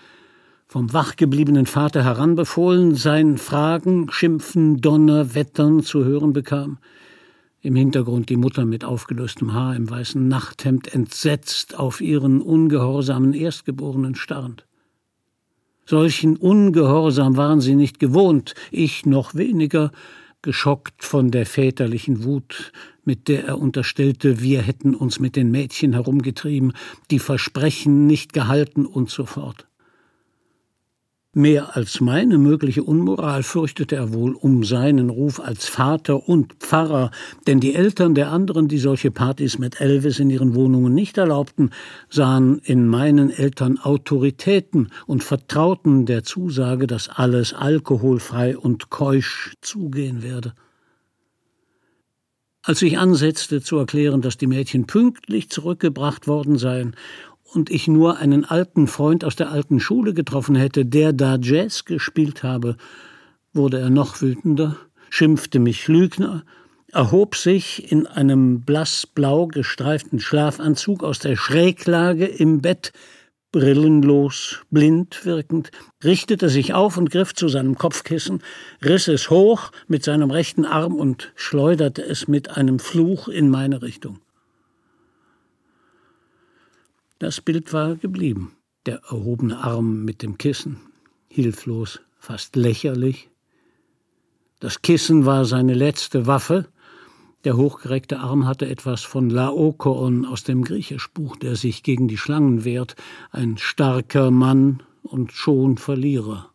vom 0.68 0.94
wachgebliebenen 0.94 1.68
Vater 1.68 2.04
heranbefohlen, 2.04 2.96
sein 2.96 3.38
Fragen, 3.38 4.12
Schimpfen, 4.12 4.82
Donner, 4.82 5.36
Wettern 5.36 5.84
zu 5.84 6.04
hören 6.04 6.34
bekam. 6.34 6.80
Im 7.62 7.76
Hintergrund 7.76 8.30
die 8.30 8.36
Mutter 8.36 8.66
mit 8.66 8.84
aufgelöstem 8.84 9.54
Haar 9.54 9.76
im 9.76 9.90
weißen 9.90 10.28
Nachthemd 10.28 10.94
entsetzt 10.94 11.78
auf 11.78 12.02
ihren 12.02 12.42
ungehorsamen 12.42 13.34
Erstgeborenen 13.34 14.16
starrend. 14.16 14.66
Solchen 15.88 16.36
Ungehorsam 16.36 17.38
waren 17.38 17.62
sie 17.62 17.76
nicht 17.76 18.00
gewohnt, 18.00 18.56
ich 18.72 19.06
noch 19.06 19.36
weniger, 19.36 19.92
geschockt 20.42 21.04
von 21.04 21.32
der 21.32 21.46
väterlichen 21.46 22.24
Wut, 22.24 22.72
mit 23.04 23.28
der 23.28 23.46
er 23.46 23.60
unterstellte, 23.60 24.42
wir 24.42 24.62
hätten 24.62 24.96
uns 24.96 25.20
mit 25.20 25.36
den 25.36 25.52
Mädchen 25.52 25.94
herumgetrieben, 25.94 26.74
die 27.12 27.20
Versprechen 27.20 28.08
nicht 28.08 28.34
gehalten 28.34 28.86
und 28.86 29.10
so 29.10 29.26
fort. 29.26 29.68
Mehr 31.38 31.76
als 31.76 32.00
meine 32.00 32.38
mögliche 32.38 32.82
Unmoral 32.82 33.44
fürchtete 33.44 33.98
er 33.98 34.14
wohl 34.14 34.36
um 34.36 34.64
seinen 34.64 35.10
Ruf 35.10 35.42
als 35.42 35.68
Vater 35.68 36.30
und 36.30 36.54
Pfarrer, 36.62 37.12
denn 37.46 37.60
die 37.60 37.76
Eltern 37.76 38.16
der 38.16 38.32
anderen, 38.32 38.70
die 38.70 38.78
solche 38.78 39.12
Partys 39.12 39.60
mit 39.60 39.82
Elvis 39.82 40.20
in 40.20 40.30
ihren 40.30 40.56
Wohnungen 40.56 40.94
nicht 40.94 41.18
erlaubten, 41.18 41.72
sahen 42.10 42.60
in 42.64 42.88
meinen 42.88 43.32
Eltern 43.32 43.78
Autoritäten 43.80 44.92
und 45.08 45.26
vertrauten 45.26 46.06
der 46.06 46.24
Zusage, 46.24 46.88
dass 46.88 47.10
alles 47.10 47.54
alkoholfrei 47.54 48.58
und 48.58 48.90
keusch 48.90 49.56
zugehen 49.60 50.24
werde. 50.24 50.54
Als 52.64 52.82
ich 52.82 52.98
ansetzte 52.98 53.62
zu 53.62 53.76
erklären, 53.76 54.22
dass 54.22 54.38
die 54.38 54.48
Mädchen 54.48 54.88
pünktlich 54.88 55.50
zurückgebracht 55.50 56.30
worden 56.30 56.58
seien 56.58 56.96
und 57.54 57.70
ich 57.70 57.88
nur 57.88 58.18
einen 58.18 58.46
alten 58.46 58.88
Freund 58.88 59.24
aus 59.24 59.36
der 59.36 59.52
alten 59.52 59.80
Schule 59.80 60.14
getroffen 60.14 60.56
hätte, 60.56 60.86
der 60.86 61.14
da 61.14 61.38
Jazz 61.42 61.86
gespielt 61.86 62.44
habe, 62.44 62.76
wurde 63.54 63.80
er 63.80 63.90
noch 63.90 64.22
wütender, 64.22 64.78
schimpfte 65.10 65.60
mich 65.60 65.88
Lügner, 65.88 66.44
erhob 66.92 67.36
sich 67.36 67.92
in 67.92 68.08
einem 68.08 68.62
blassblau 68.62 69.48
gestreiften 69.48 70.20
Schlafanzug 70.20 71.04
aus 71.04 71.20
der 71.20 71.36
Schräglage 71.36 72.26
im 72.26 72.62
Bett, 72.62 72.92
brillenlos, 73.52 74.60
blind 74.70 75.26
wirkend, 75.26 75.72
richtete 76.04 76.50
sich 76.50 76.74
auf 76.74 76.98
und 76.98 77.10
griff 77.10 77.34
zu 77.34 77.48
seinem 77.48 77.78
Kopfkissen, 77.78 78.44
riss 78.84 79.08
es 79.08 79.30
hoch 79.30 79.72
mit 79.88 80.04
seinem 80.04 80.30
rechten 80.30 80.66
Arm 80.66 80.96
und 80.96 81.32
schleuderte 81.36 82.04
es 82.04 82.28
mit 82.28 82.50
einem 82.58 82.80
Fluch 82.80 83.30
in 83.30 83.50
meine 83.50 83.82
Richtung. 83.82 84.20
Das 87.26 87.42
Bild 87.42 87.74
war 87.74 87.96
geblieben. 87.96 88.52
Der 88.86 89.02
erhobene 89.10 89.58
Arm 89.58 90.06
mit 90.06 90.22
dem 90.22 90.38
Kissen, 90.38 90.78
hilflos, 91.28 92.00
fast 92.20 92.56
lächerlich. 92.56 93.32
Das 94.60 94.84
Kissen 94.84 95.26
war 95.26 95.46
seine 95.46 95.74
letzte 95.74 96.28
Waffe, 96.28 96.68
Der 97.44 97.58
hochgereckte 97.58 98.20
Arm 98.20 98.46
hatte 98.46 98.68
etwas 98.68 99.02
von 99.02 99.32
Laokoon 99.32 100.24
aus 100.26 100.44
dem 100.44 100.64
Griechischbuch, 100.64 101.36
der 101.38 101.56
sich 101.56 101.82
gegen 101.82 102.08
die 102.08 102.18
Schlangen 102.18 102.64
wehrt, 102.64 102.96
ein 103.32 103.58
starker 103.58 104.30
Mann 104.30 104.84
und 105.02 105.32
schon 105.32 105.80
Verlierer. 105.80 106.52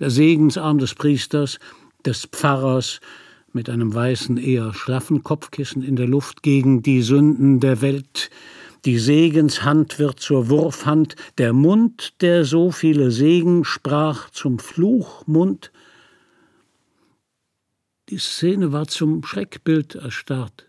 Der 0.00 0.10
Segensarm 0.10 0.78
des 0.78 0.96
Priesters, 0.96 1.60
des 2.04 2.26
Pfarrers, 2.26 3.00
mit 3.52 3.70
einem 3.70 3.94
weißen, 3.94 4.36
eher 4.36 4.74
schlaffen 4.74 5.22
Kopfkissen 5.22 5.84
in 5.84 5.94
der 5.94 6.08
Luft 6.08 6.42
gegen 6.42 6.82
die 6.82 7.02
Sünden 7.02 7.60
der 7.60 7.80
Welt. 7.82 8.30
Die 8.86 8.98
Segenshand 9.00 9.98
wird 9.98 10.20
zur 10.20 10.48
Wurfhand, 10.48 11.16
der 11.38 11.52
Mund, 11.52 12.22
der 12.22 12.44
so 12.44 12.70
viele 12.70 13.10
Segen 13.10 13.64
sprach, 13.64 14.30
zum 14.30 14.60
Fluchmund. 14.60 15.72
Die 18.10 18.18
Szene 18.18 18.70
war 18.70 18.86
zum 18.86 19.24
Schreckbild 19.24 19.96
erstarrt, 19.96 20.68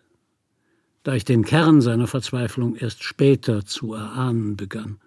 da 1.04 1.14
ich 1.14 1.26
den 1.26 1.46
Kern 1.46 1.80
seiner 1.80 2.08
Verzweiflung 2.08 2.76
erst 2.76 3.04
später 3.04 3.66
zu 3.66 3.94
erahnen 3.94 4.58
begann. 4.58 4.98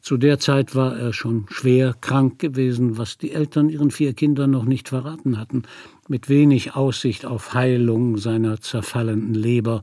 Zu 0.00 0.16
der 0.16 0.40
Zeit 0.40 0.74
war 0.74 0.98
er 0.98 1.12
schon 1.12 1.46
schwer 1.48 1.94
krank 2.00 2.40
gewesen, 2.40 2.98
was 2.98 3.18
die 3.18 3.30
Eltern 3.30 3.68
ihren 3.68 3.92
vier 3.92 4.14
Kindern 4.14 4.50
noch 4.50 4.64
nicht 4.64 4.88
verraten 4.88 5.38
hatten, 5.38 5.62
mit 6.08 6.28
wenig 6.28 6.74
Aussicht 6.74 7.24
auf 7.24 7.54
Heilung 7.54 8.18
seiner 8.18 8.60
zerfallenden 8.60 9.34
Leber, 9.34 9.82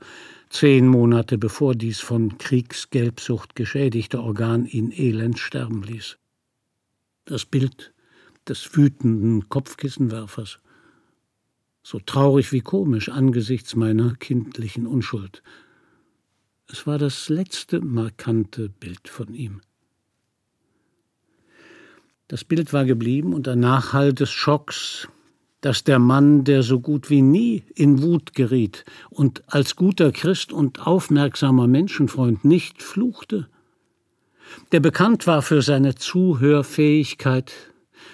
zehn 0.54 0.88
Monate 0.88 1.40
bevor 1.40 1.74
dies 1.74 2.00
von 2.00 2.38
Kriegsgelbsucht 2.38 3.56
geschädigte 3.56 4.22
Organ 4.22 4.68
ihn 4.68 4.92
elend 4.92 5.40
sterben 5.40 5.82
ließ. 5.82 6.20
Das 7.26 7.46
Bild 7.46 7.92
des 8.48 8.78
wütenden 8.78 9.50
Kopfkissenwerfers, 9.50 10.60
so 11.82 12.00
traurig 12.00 12.52
wie 12.52 12.62
komisch 12.62 13.10
angesichts 13.10 13.76
meiner 13.76 14.14
kindlichen 14.16 14.86
Unschuld. 14.86 15.42
Es 16.68 16.86
war 16.86 17.00
das 17.00 17.30
letzte 17.30 17.82
markante 17.82 18.70
Bild 18.70 19.10
von 19.10 19.34
ihm. 19.34 19.62
Das 22.28 22.44
Bild 22.44 22.74
war 22.74 22.86
geblieben 22.86 23.34
und 23.34 23.48
der 23.48 23.56
Nachhall 23.56 24.14
des 24.14 24.30
Schocks, 24.30 25.08
dass 25.64 25.86
der 25.86 25.98
Mann, 25.98 26.44
der 26.44 26.62
so 26.62 26.82
gut 26.82 27.10
wie 27.10 27.22
nie 27.22 27.64
in 27.74 28.02
Wut 28.04 28.34
geriet 28.34 28.84
und 29.10 29.44
als 29.48 29.78
guter 29.78 30.12
Christ 30.12 30.52
und 30.52 30.86
aufmerksamer 30.86 31.68
Menschenfreund 31.68 32.44
nicht 32.44 32.84
fluchte, 32.84 33.48
der 34.74 34.82
bekannt 34.82 35.26
war 35.26 35.42
für 35.42 35.62
seine 35.62 35.96
Zuhörfähigkeit, 35.96 37.54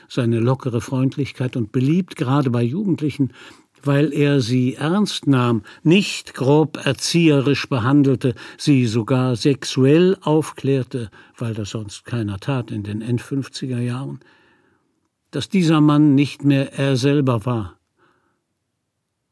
seine 0.07 0.39
lockere 0.39 0.79
Freundlichkeit 0.79 1.57
und 1.57 1.71
beliebt 1.71 2.15
gerade 2.15 2.51
bei 2.51 2.61
Jugendlichen, 2.61 3.33
weil 3.81 4.13
er 4.13 4.41
sie 4.41 4.75
ernst 4.75 5.25
nahm, 5.25 5.63
nicht 5.81 6.35
grob 6.35 6.85
erzieherisch 6.85 7.67
behandelte, 7.67 8.35
sie 8.59 8.85
sogar 8.85 9.35
sexuell 9.35 10.17
aufklärte, 10.21 11.09
weil 11.35 11.55
das 11.55 11.71
sonst 11.71 12.05
keiner 12.05 12.39
tat 12.39 12.69
in 12.69 12.83
den 12.83 13.01
End-50er 13.01 13.79
Jahren, 13.79 14.19
dass 15.31 15.49
dieser 15.49 15.81
Mann 15.81 16.15
nicht 16.15 16.43
mehr 16.43 16.73
er 16.73 16.95
selber 16.97 17.45
war. 17.45 17.79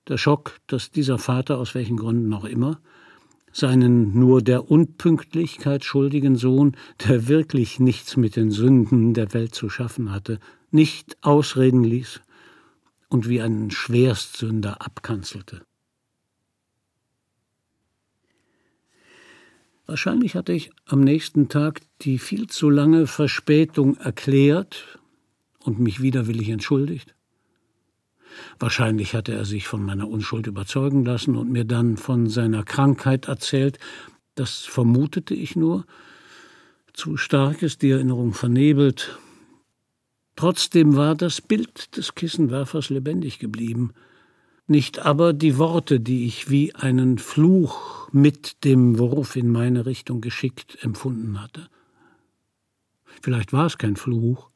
Der 0.07 0.17
Schock, 0.17 0.59
dass 0.67 0.91
dieser 0.91 1.17
Vater, 1.17 1.57
aus 1.57 1.75
welchen 1.75 1.97
Gründen 1.97 2.33
auch 2.33 2.45
immer, 2.45 2.79
seinen 3.51 4.17
nur 4.17 4.41
der 4.41 4.69
Unpünktlichkeit 4.69 5.83
schuldigen 5.83 6.35
Sohn, 6.35 6.77
der 7.07 7.27
wirklich 7.27 7.79
nichts 7.79 8.15
mit 8.15 8.35
den 8.35 8.51
Sünden 8.51 9.13
der 9.13 9.33
Welt 9.33 9.55
zu 9.55 9.69
schaffen 9.69 10.11
hatte, 10.11 10.39
nicht 10.71 11.17
ausreden 11.21 11.83
ließ, 11.83 12.21
und 13.09 13.29
wie 13.29 13.41
einen 13.41 13.71
Schwerstsünder 13.71 14.81
abkanzelte. 14.81 15.63
Wahrscheinlich 19.85 20.35
hatte 20.35 20.51
ich 20.51 20.71
am 20.85 20.99
nächsten 20.99 21.47
Tag 21.47 21.81
die 22.01 22.19
viel 22.19 22.47
zu 22.47 22.69
lange 22.69 23.07
Verspätung 23.07 23.95
erklärt 23.95 24.99
und 25.67 25.79
mich 25.79 26.01
widerwillig 26.01 26.47
entschuldigt. 26.47 27.13
Wahrscheinlich 28.57 29.13
hatte 29.13 29.33
er 29.33 29.43
sich 29.43 29.67
von 29.67 29.83
meiner 29.83 30.07
Unschuld 30.07 30.47
überzeugen 30.47 31.03
lassen 31.03 31.35
und 31.35 31.51
mir 31.51 31.65
dann 31.65 31.97
von 31.97 32.29
seiner 32.29 32.63
Krankheit 32.63 33.27
erzählt. 33.27 33.77
Das 34.35 34.59
vermutete 34.59 35.33
ich 35.33 35.57
nur. 35.57 35.85
Zu 36.93 37.17
stark 37.17 37.61
ist 37.61 37.81
die 37.81 37.91
Erinnerung 37.91 38.33
vernebelt. 38.33 39.19
Trotzdem 40.37 40.95
war 40.95 41.15
das 41.15 41.41
Bild 41.41 41.97
des 41.97 42.15
Kissenwerfers 42.15 42.89
lebendig 42.89 43.39
geblieben, 43.39 43.91
nicht 44.67 44.99
aber 44.99 45.33
die 45.33 45.57
Worte, 45.57 45.99
die 45.99 46.27
ich 46.27 46.49
wie 46.49 46.75
einen 46.75 47.17
Fluch 47.17 48.09
mit 48.13 48.63
dem 48.63 48.99
Wurf 48.99 49.35
in 49.35 49.49
meine 49.49 49.85
Richtung 49.85 50.21
geschickt 50.21 50.77
empfunden 50.81 51.41
hatte. 51.41 51.67
Vielleicht 53.21 53.51
war 53.51 53.65
es 53.65 53.77
kein 53.77 53.95
Fluch, 53.95 54.49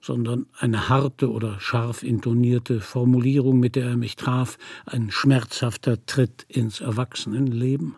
sondern 0.00 0.46
eine 0.58 0.88
harte 0.88 1.30
oder 1.30 1.58
scharf 1.60 2.02
intonierte 2.02 2.80
Formulierung, 2.80 3.58
mit 3.58 3.76
der 3.76 3.86
er 3.86 3.96
mich 3.96 4.16
traf, 4.16 4.58
ein 4.86 5.10
schmerzhafter 5.10 6.04
Tritt 6.06 6.44
ins 6.48 6.80
Erwachsenenleben. 6.80 7.96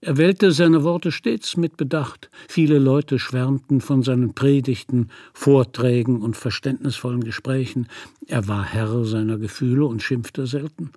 Er 0.00 0.18
wählte 0.18 0.52
seine 0.52 0.84
Worte 0.84 1.10
stets 1.10 1.56
mit 1.56 1.76
Bedacht. 1.76 2.30
Viele 2.48 2.78
Leute 2.78 3.18
schwärmten 3.18 3.80
von 3.80 4.02
seinen 4.02 4.34
Predigten, 4.34 5.10
Vorträgen 5.32 6.22
und 6.22 6.36
verständnisvollen 6.36 7.24
Gesprächen. 7.24 7.88
Er 8.26 8.46
war 8.46 8.64
Herr 8.64 9.04
seiner 9.04 9.38
Gefühle 9.38 9.86
und 9.86 10.02
schimpfte 10.02 10.46
selten. 10.46 10.92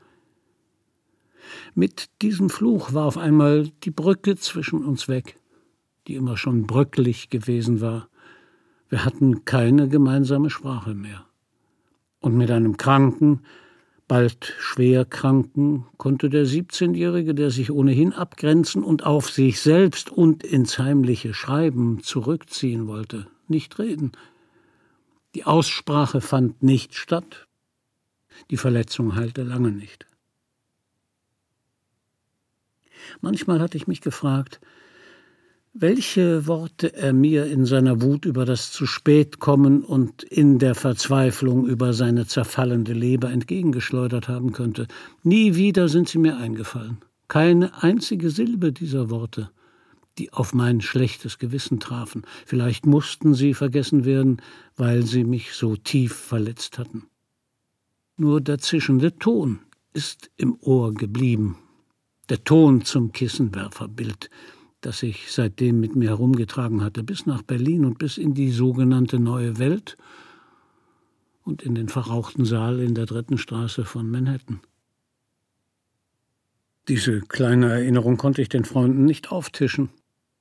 Mit 1.74 2.10
diesem 2.22 2.50
Fluch 2.50 2.94
war 2.94 3.06
auf 3.06 3.18
einmal 3.18 3.72
die 3.84 3.92
Brücke 3.92 4.36
zwischen 4.36 4.86
uns 4.86 5.08
weg, 5.08 5.40
die 6.08 6.16
immer 6.16 6.38
schon 6.38 6.68
bröcklig 6.68 7.30
gewesen 7.30 7.82
war. 7.82 8.10
Wir 8.90 9.06
hatten 9.06 9.46
keine 9.46 9.88
gemeinsame 9.88 10.50
Sprache 10.50 10.94
mehr. 10.94 11.26
Und 12.20 12.36
mit 12.36 12.52
einem 12.52 12.76
kranken, 12.78 13.42
bald 14.08 14.54
schwer 14.60 15.06
kranken, 15.06 15.86
konnte 15.98 16.30
der 16.30 16.46
17-Jährige, 16.46 17.36
der 17.36 17.52
sich 17.52 17.72
ohnehin 17.72 18.12
abgrenzen 18.12 18.84
und 18.84 19.06
auf 19.06 19.30
sich 19.30 19.62
selbst 19.62 20.10
und 20.10 20.44
ins 20.44 20.80
heimliche 20.80 21.34
Schreiben 21.34 22.02
zurückziehen 22.02 22.88
wollte, 22.88 23.28
nicht 23.48 23.78
reden. 23.78 24.12
Die 25.36 25.46
Aussprache 25.46 26.22
fand 26.22 26.64
nicht 26.64 26.96
statt. 26.96 27.48
Die 28.50 28.58
Verletzung 28.58 29.16
heilte 29.16 29.44
lange 29.44 29.72
nicht. 29.72 30.08
Manchmal 33.22 33.60
hatte 33.60 33.78
ich 33.78 33.88
mich 33.88 34.02
gefragt, 34.02 34.60
welche 35.82 36.46
Worte 36.46 36.94
er 36.94 37.14
mir 37.14 37.46
in 37.46 37.66
seiner 37.66 38.02
Wut 38.02 38.26
über 38.26 38.44
das 38.44 38.72
zu 38.72 38.86
spät 38.86 39.40
kommen 39.40 39.82
und 39.84 40.24
in 40.24 40.60
der 40.60 40.76
Verzweiflung 40.76 41.66
über 41.66 41.94
seine 41.94 42.28
zerfallende 42.28 42.92
Leber 42.92 43.32
entgegengeschleudert 43.32 44.28
haben 44.28 44.52
könnte. 44.52 44.88
Nie 45.24 45.56
wieder 45.56 45.88
sind 45.88 46.10
sie 46.10 46.18
mir 46.18 46.38
eingefallen. 46.38 46.98
Keine 47.30 47.82
einzige 47.82 48.30
Silbe 48.30 48.74
dieser 48.74 49.10
Worte, 49.10 49.52
die 50.18 50.34
auf 50.34 50.54
mein 50.54 50.82
schlechtes 50.82 51.38
Gewissen 51.38 51.80
trafen. 51.80 52.24
Vielleicht 52.46 52.86
mussten 52.86 53.34
sie 53.34 53.54
vergessen 53.54 54.04
werden, 54.04 54.42
weil 54.76 55.04
sie 55.04 55.24
mich 55.24 55.54
so 55.54 55.78
tief 55.78 56.14
verletzt 56.14 56.78
hatten. 56.78 57.06
Nur 58.18 58.42
der 58.42 58.58
zischende 58.58 59.16
Ton 59.18 59.60
ist 59.94 60.30
im 60.36 60.58
Ohr 60.60 60.94
geblieben. 60.94 61.58
Der 62.28 62.44
Ton 62.44 62.84
zum 62.84 63.14
Kissenwerferbild 63.14 64.30
das 64.82 65.04
ich 65.04 65.32
seitdem 65.32 65.80
mit 65.80 65.96
mir 65.96 66.10
herumgetragen 66.10 66.84
hatte, 66.84 67.04
bis 67.04 67.26
nach 67.26 67.42
Berlin 67.42 67.86
und 67.86 67.98
bis 67.98 68.18
in 68.18 68.34
die 68.34 68.52
sogenannte 68.52 69.20
Neue 69.20 69.60
Welt 69.60 69.98
und 71.44 71.62
in 71.62 71.76
den 71.76 71.90
verrauchten 71.90 72.46
Saal 72.46 72.80
in 72.80 72.96
der 72.96 73.06
dritten 73.06 73.38
Straße 73.38 73.86
von 73.86 74.10
Manhattan. 74.10 74.62
Diese 76.88 77.22
kleine 77.22 77.72
Erinnerung 77.72 78.18
konnte 78.18 78.42
ich 78.42 78.50
den 78.50 78.66
Freunden 78.66 79.06
nicht 79.06 79.32
auftischen. 79.32 79.90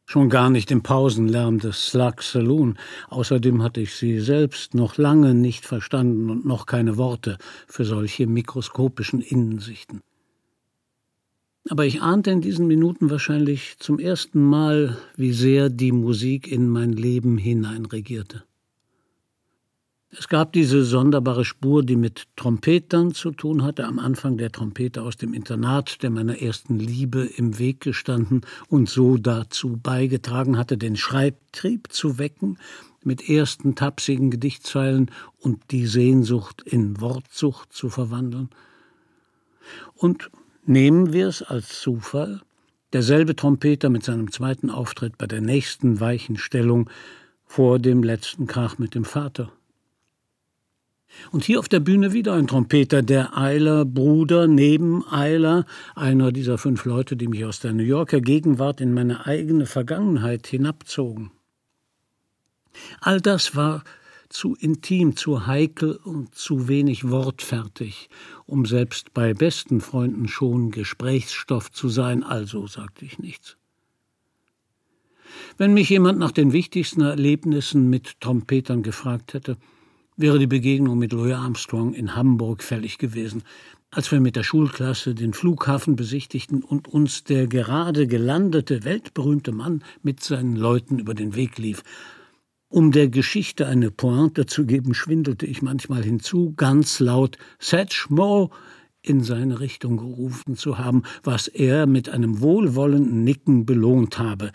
Schon 0.06 0.30
gar 0.30 0.48
nicht 0.48 0.70
im 0.70 0.82
Pausenlärm 0.82 1.58
des 1.58 1.88
Slug 1.88 2.22
Saloon. 2.22 2.78
Außerdem 3.10 3.62
hatte 3.62 3.82
ich 3.82 3.94
sie 3.94 4.20
selbst 4.20 4.72
noch 4.72 4.96
lange 4.96 5.34
nicht 5.34 5.66
verstanden 5.66 6.30
und 6.30 6.46
noch 6.46 6.64
keine 6.64 6.96
Worte 6.96 7.36
für 7.66 7.84
solche 7.84 8.26
mikroskopischen 8.26 9.20
Innensichten. 9.20 10.00
Aber 11.70 11.84
ich 11.84 12.00
ahnte 12.00 12.30
in 12.30 12.40
diesen 12.40 12.66
Minuten 12.66 13.10
wahrscheinlich 13.10 13.76
zum 13.78 13.98
ersten 13.98 14.42
Mal, 14.42 14.96
wie 15.16 15.32
sehr 15.32 15.68
die 15.68 15.92
Musik 15.92 16.50
in 16.50 16.68
mein 16.68 16.92
Leben 16.92 17.36
hineinregierte. 17.36 18.44
Es 20.10 20.28
gab 20.28 20.54
diese 20.54 20.84
sonderbare 20.84 21.44
Spur, 21.44 21.82
die 21.84 21.96
mit 21.96 22.24
Trompetern 22.36 23.12
zu 23.12 23.30
tun 23.30 23.62
hatte, 23.62 23.84
am 23.84 23.98
Anfang 23.98 24.38
der 24.38 24.50
Trompeter 24.50 25.02
aus 25.02 25.18
dem 25.18 25.34
Internat, 25.34 26.02
der 26.02 26.08
meiner 26.08 26.40
ersten 26.40 26.78
Liebe 26.78 27.28
im 27.36 27.58
Weg 27.58 27.80
gestanden 27.80 28.40
und 28.68 28.88
so 28.88 29.18
dazu 29.18 29.76
beigetragen 29.76 30.56
hatte, 30.56 30.78
den 30.78 30.96
Schreibtrieb 30.96 31.92
zu 31.92 32.18
wecken, 32.18 32.56
mit 33.04 33.28
ersten 33.28 33.74
tapsigen 33.74 34.30
Gedichtzeilen 34.30 35.10
und 35.38 35.70
die 35.70 35.86
Sehnsucht 35.86 36.62
in 36.62 37.00
Wortsucht 37.02 37.74
zu 37.74 37.90
verwandeln. 37.90 38.48
Und 39.94 40.30
nehmen 40.68 41.12
wir 41.12 41.28
es 41.28 41.42
als 41.42 41.80
Zufall, 41.80 42.40
derselbe 42.92 43.34
Trompeter 43.34 43.88
mit 43.88 44.04
seinem 44.04 44.30
zweiten 44.30 44.70
Auftritt 44.70 45.18
bei 45.18 45.26
der 45.26 45.40
nächsten 45.40 46.00
Weichenstellung 46.00 46.90
vor 47.44 47.78
dem 47.78 48.02
letzten 48.02 48.46
Krach 48.46 48.78
mit 48.78 48.94
dem 48.94 49.04
Vater. 49.04 49.50
Und 51.32 51.44
hier 51.44 51.58
auf 51.58 51.68
der 51.68 51.80
Bühne 51.80 52.12
wieder 52.12 52.34
ein 52.34 52.46
Trompeter, 52.46 53.02
der 53.02 53.36
Eiler 53.36 53.86
Bruder 53.86 54.46
neben 54.46 55.04
Eiler, 55.10 55.64
einer 55.94 56.32
dieser 56.32 56.58
fünf 56.58 56.84
Leute, 56.84 57.16
die 57.16 57.28
mich 57.28 57.44
aus 57.46 57.60
der 57.60 57.72
New 57.72 57.82
Yorker 57.82 58.20
Gegenwart 58.20 58.80
in 58.80 58.92
meine 58.92 59.26
eigene 59.26 59.64
Vergangenheit 59.64 60.46
hinabzogen. 60.46 61.30
All 63.00 63.20
das 63.20 63.56
war 63.56 63.82
zu 64.28 64.54
intim, 64.54 65.16
zu 65.16 65.46
heikel 65.46 65.96
und 65.96 66.34
zu 66.34 66.68
wenig 66.68 67.08
wortfertig, 67.08 68.08
um 68.46 68.66
selbst 68.66 69.14
bei 69.14 69.34
besten 69.34 69.80
Freunden 69.80 70.28
schon 70.28 70.70
Gesprächsstoff 70.70 71.70
zu 71.70 71.88
sein, 71.88 72.22
also 72.22 72.66
sagte 72.66 73.04
ich 73.04 73.18
nichts. 73.18 73.56
Wenn 75.56 75.74
mich 75.74 75.88
jemand 75.90 76.18
nach 76.18 76.32
den 76.32 76.52
wichtigsten 76.52 77.02
Erlebnissen 77.02 77.90
mit 77.90 78.20
Trompetern 78.20 78.82
gefragt 78.82 79.34
hätte, 79.34 79.56
wäre 80.16 80.38
die 80.38 80.46
Begegnung 80.46 80.98
mit 80.98 81.12
Louis 81.12 81.34
Armstrong 81.34 81.94
in 81.94 82.16
Hamburg 82.16 82.62
fällig 82.62 82.98
gewesen, 82.98 83.42
als 83.90 84.12
wir 84.12 84.20
mit 84.20 84.36
der 84.36 84.42
Schulklasse 84.42 85.14
den 85.14 85.32
Flughafen 85.32 85.96
besichtigten 85.96 86.62
und 86.62 86.88
uns 86.88 87.24
der 87.24 87.46
gerade 87.46 88.06
gelandete 88.06 88.84
weltberühmte 88.84 89.52
Mann 89.52 89.82
mit 90.02 90.22
seinen 90.22 90.56
Leuten 90.56 90.98
über 90.98 91.14
den 91.14 91.34
Weg 91.34 91.56
lief. 91.58 91.82
Um 92.68 92.92
der 92.92 93.08
Geschichte 93.08 93.66
eine 93.66 93.90
Pointe 93.90 94.46
zu 94.46 94.66
geben, 94.66 94.94
schwindelte 94.94 95.46
ich 95.46 95.62
manchmal 95.62 96.02
hinzu, 96.02 96.52
ganz 96.54 97.00
laut 97.00 97.38
Satchmo 97.58 98.50
in 99.00 99.22
seine 99.22 99.60
Richtung 99.60 99.96
gerufen 99.96 100.56
zu 100.56 100.78
haben, 100.78 101.02
was 101.22 101.48
er 101.48 101.86
mit 101.86 102.08
einem 102.08 102.40
wohlwollenden 102.40 103.24
Nicken 103.24 103.64
belohnt 103.64 104.18
habe 104.18 104.52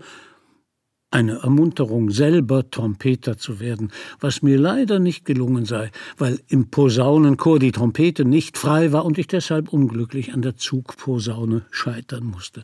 eine 1.13 1.39
Ermunterung, 1.43 2.09
selber 2.09 2.69
Trompeter 2.69 3.37
zu 3.37 3.59
werden, 3.59 3.91
was 4.19 4.41
mir 4.41 4.57
leider 4.57 4.99
nicht 4.99 5.25
gelungen 5.25 5.65
sei, 5.65 5.91
weil 6.17 6.39
im 6.47 6.71
Posaunenchor 6.71 7.59
die 7.59 7.71
Trompete 7.71 8.25
nicht 8.25 8.57
frei 8.57 8.91
war 8.91 9.05
und 9.05 9.19
ich 9.19 9.27
deshalb 9.27 9.71
unglücklich 9.71 10.33
an 10.33 10.41
der 10.41 10.57
Zugposaune 10.57 11.65
scheitern 11.69 12.25
musste. 12.25 12.63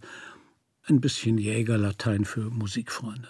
Ein 0.84 1.00
bisschen 1.00 1.38
Jägerlatein 1.38 2.26
für 2.26 2.50
Musikfreunde. 2.50 3.30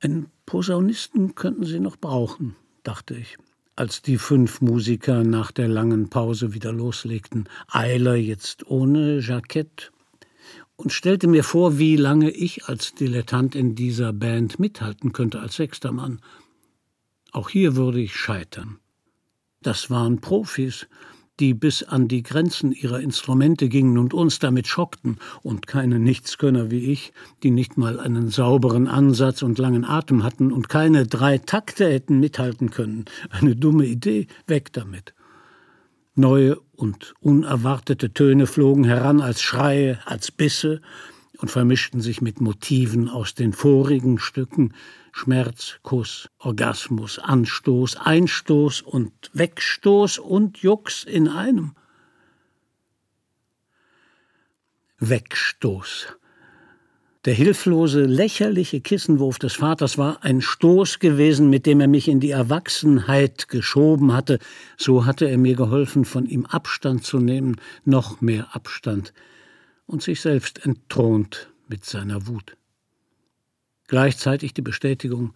Einen 0.00 0.30
Posaunisten 0.46 1.34
könnten 1.34 1.64
Sie 1.64 1.80
noch 1.80 1.96
brauchen, 1.96 2.56
dachte 2.82 3.14
ich, 3.14 3.36
als 3.76 4.02
die 4.02 4.18
fünf 4.18 4.60
Musiker 4.60 5.24
nach 5.24 5.50
der 5.50 5.68
langen 5.68 6.08
Pause 6.08 6.54
wieder 6.54 6.72
loslegten. 6.72 7.48
Eiler 7.68 8.14
jetzt 8.14 8.66
ohne 8.66 9.20
Jackett, 9.20 9.92
und 10.78 10.92
stellte 10.92 11.26
mir 11.26 11.42
vor, 11.42 11.78
wie 11.78 11.96
lange 11.96 12.30
ich 12.30 12.66
als 12.66 12.94
Dilettant 12.94 13.56
in 13.56 13.74
dieser 13.74 14.12
Band 14.12 14.60
mithalten 14.60 15.12
könnte 15.12 15.40
als 15.40 15.56
sechster 15.56 15.90
Mann. 15.90 16.20
Auch 17.32 17.48
hier 17.48 17.74
würde 17.74 18.00
ich 18.00 18.14
scheitern. 18.14 18.78
Das 19.60 19.90
waren 19.90 20.20
Profis, 20.20 20.86
die 21.40 21.54
bis 21.54 21.82
an 21.82 22.08
die 22.08 22.22
Grenzen 22.22 22.72
ihrer 22.72 23.00
Instrumente 23.00 23.68
gingen 23.68 23.98
und 23.98 24.14
uns 24.14 24.38
damit 24.38 24.66
schockten, 24.66 25.18
und 25.42 25.66
keine 25.66 25.98
Nichtskönner 25.98 26.70
wie 26.70 26.92
ich, 26.92 27.12
die 27.42 27.50
nicht 27.50 27.76
mal 27.76 28.00
einen 28.00 28.28
sauberen 28.28 28.88
Ansatz 28.88 29.42
und 29.42 29.58
langen 29.58 29.84
Atem 29.84 30.22
hatten 30.22 30.52
und 30.52 30.68
keine 30.68 31.06
drei 31.06 31.38
Takte 31.38 31.88
hätten 31.88 32.20
mithalten 32.20 32.70
können. 32.70 33.04
Eine 33.30 33.56
dumme 33.56 33.86
Idee, 33.86 34.26
weg 34.46 34.72
damit. 34.72 35.14
Neue 36.14 36.58
und 36.74 37.14
unerwartete 37.20 38.12
Töne 38.12 38.46
flogen 38.46 38.84
heran 38.84 39.20
als 39.20 39.40
Schreie, 39.40 39.98
als 40.04 40.32
Bisse 40.32 40.80
und 41.38 41.50
vermischten 41.50 42.00
sich 42.00 42.20
mit 42.20 42.40
Motiven 42.40 43.08
aus 43.08 43.34
den 43.34 43.52
vorigen 43.52 44.18
Stücken 44.18 44.74
Schmerz, 45.12 45.78
Kuss, 45.82 46.28
Orgasmus, 46.38 47.18
Anstoß, 47.18 47.96
Einstoß 47.96 48.82
und 48.82 49.12
Wegstoß 49.32 50.18
und 50.18 50.58
Jux 50.58 51.04
in 51.04 51.28
einem. 51.28 51.74
Wegstoß. 54.98 56.08
Der 57.24 57.34
hilflose, 57.34 58.04
lächerliche 58.04 58.80
Kissenwurf 58.80 59.38
des 59.38 59.54
Vaters 59.54 59.98
war 59.98 60.24
ein 60.24 60.40
Stoß 60.40 60.98
gewesen, 60.98 61.50
mit 61.50 61.66
dem 61.66 61.80
er 61.80 61.88
mich 61.88 62.08
in 62.08 62.20
die 62.20 62.30
Erwachsenheit 62.30 63.48
geschoben 63.48 64.12
hatte. 64.12 64.38
So 64.76 65.04
hatte 65.04 65.28
er 65.28 65.36
mir 65.36 65.54
geholfen, 65.54 66.04
von 66.04 66.26
ihm 66.26 66.46
Abstand 66.46 67.04
zu 67.04 67.18
nehmen, 67.18 67.56
noch 67.84 68.20
mehr 68.20 68.54
Abstand, 68.54 69.12
und 69.88 70.02
sich 70.02 70.20
selbst 70.20 70.64
entthront 70.64 71.50
mit 71.66 71.84
seiner 71.84 72.28
Wut. 72.28 72.56
Gleichzeitig 73.88 74.54
die 74.54 74.62
Bestätigung, 74.62 75.34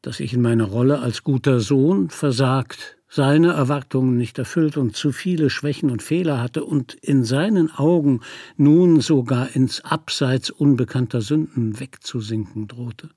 dass 0.00 0.18
ich 0.18 0.32
in 0.32 0.42
meiner 0.42 0.64
Rolle 0.64 0.98
als 0.98 1.22
guter 1.22 1.60
Sohn 1.60 2.10
versagt 2.10 2.96
seine 3.08 3.52
Erwartungen 3.52 4.16
nicht 4.16 4.38
erfüllt 4.38 4.78
und 4.78 4.96
zu 4.96 5.12
viele 5.12 5.50
Schwächen 5.50 5.90
und 5.90 6.02
Fehler 6.02 6.40
hatte 6.40 6.64
und 6.64 6.94
in 6.94 7.24
seinen 7.24 7.70
Augen 7.70 8.22
nun 8.56 9.02
sogar 9.02 9.54
ins 9.54 9.82
Abseits 9.82 10.48
unbekannter 10.48 11.20
Sünden 11.20 11.78
wegzusinken 11.78 12.68
drohte. 12.68 13.10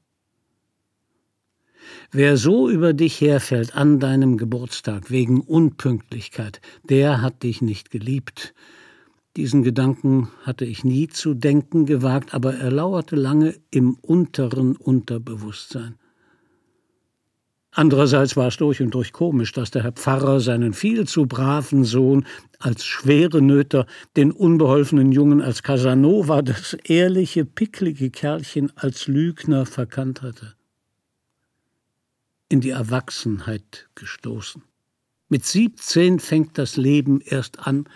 Wer 2.12 2.36
so 2.36 2.70
über 2.70 2.92
dich 2.92 3.22
herfällt 3.22 3.76
an 3.76 4.02
deinem 4.02 4.38
Geburtstag 4.38 5.10
wegen 5.10 5.40
Unpünktlichkeit, 5.40 6.60
der 6.84 7.22
hat 7.22 7.44
dich 7.44 7.62
nicht 7.62 7.90
geliebt. 7.90 8.54
Diesen 9.36 9.64
Gedanken 9.64 10.30
hatte 10.44 10.64
ich 10.64 10.86
nie 10.86 11.08
zu 11.08 11.34
denken 11.34 11.86
gewagt, 11.86 12.34
aber 12.34 12.56
er 12.56 12.72
lauerte 12.72 13.18
lange 13.18 13.56
im 13.70 13.96
unteren 13.96 14.78
Unterbewusstsein. 14.78 15.96
Andererseits 17.72 18.38
war 18.38 18.48
es 18.48 18.56
durch 18.56 18.82
und 18.82 18.92
durch 18.92 19.12
komisch, 19.12 19.52
dass 19.52 19.70
der 19.70 19.84
Herr 19.84 19.92
Pfarrer 19.92 20.40
seinen 20.40 20.72
viel 20.72 21.06
zu 21.06 21.26
braven 21.26 21.84
Sohn 21.84 22.26
als 22.60 22.86
schwere 22.86 23.42
Nöter, 23.42 23.86
den 24.16 24.32
unbeholfenen 24.32 25.12
Jungen 25.12 25.42
als 25.42 25.62
Casanova, 25.62 26.42
das 26.42 26.74
ehrliche, 26.86 27.44
picklige 27.44 28.12
Kerlchen 28.12 28.72
als 28.78 29.08
Lügner 29.08 29.66
verkannt 29.66 30.22
hatte. 30.22 30.54
In 32.48 32.62
die 32.62 32.70
Erwachsenheit 32.70 33.90
gestoßen. 33.96 34.64
Mit 35.28 35.44
siebzehn 35.44 36.20
fängt 36.20 36.58
das 36.58 36.78
Leben 36.78 37.20
erst 37.20 37.68
an. 37.68 37.90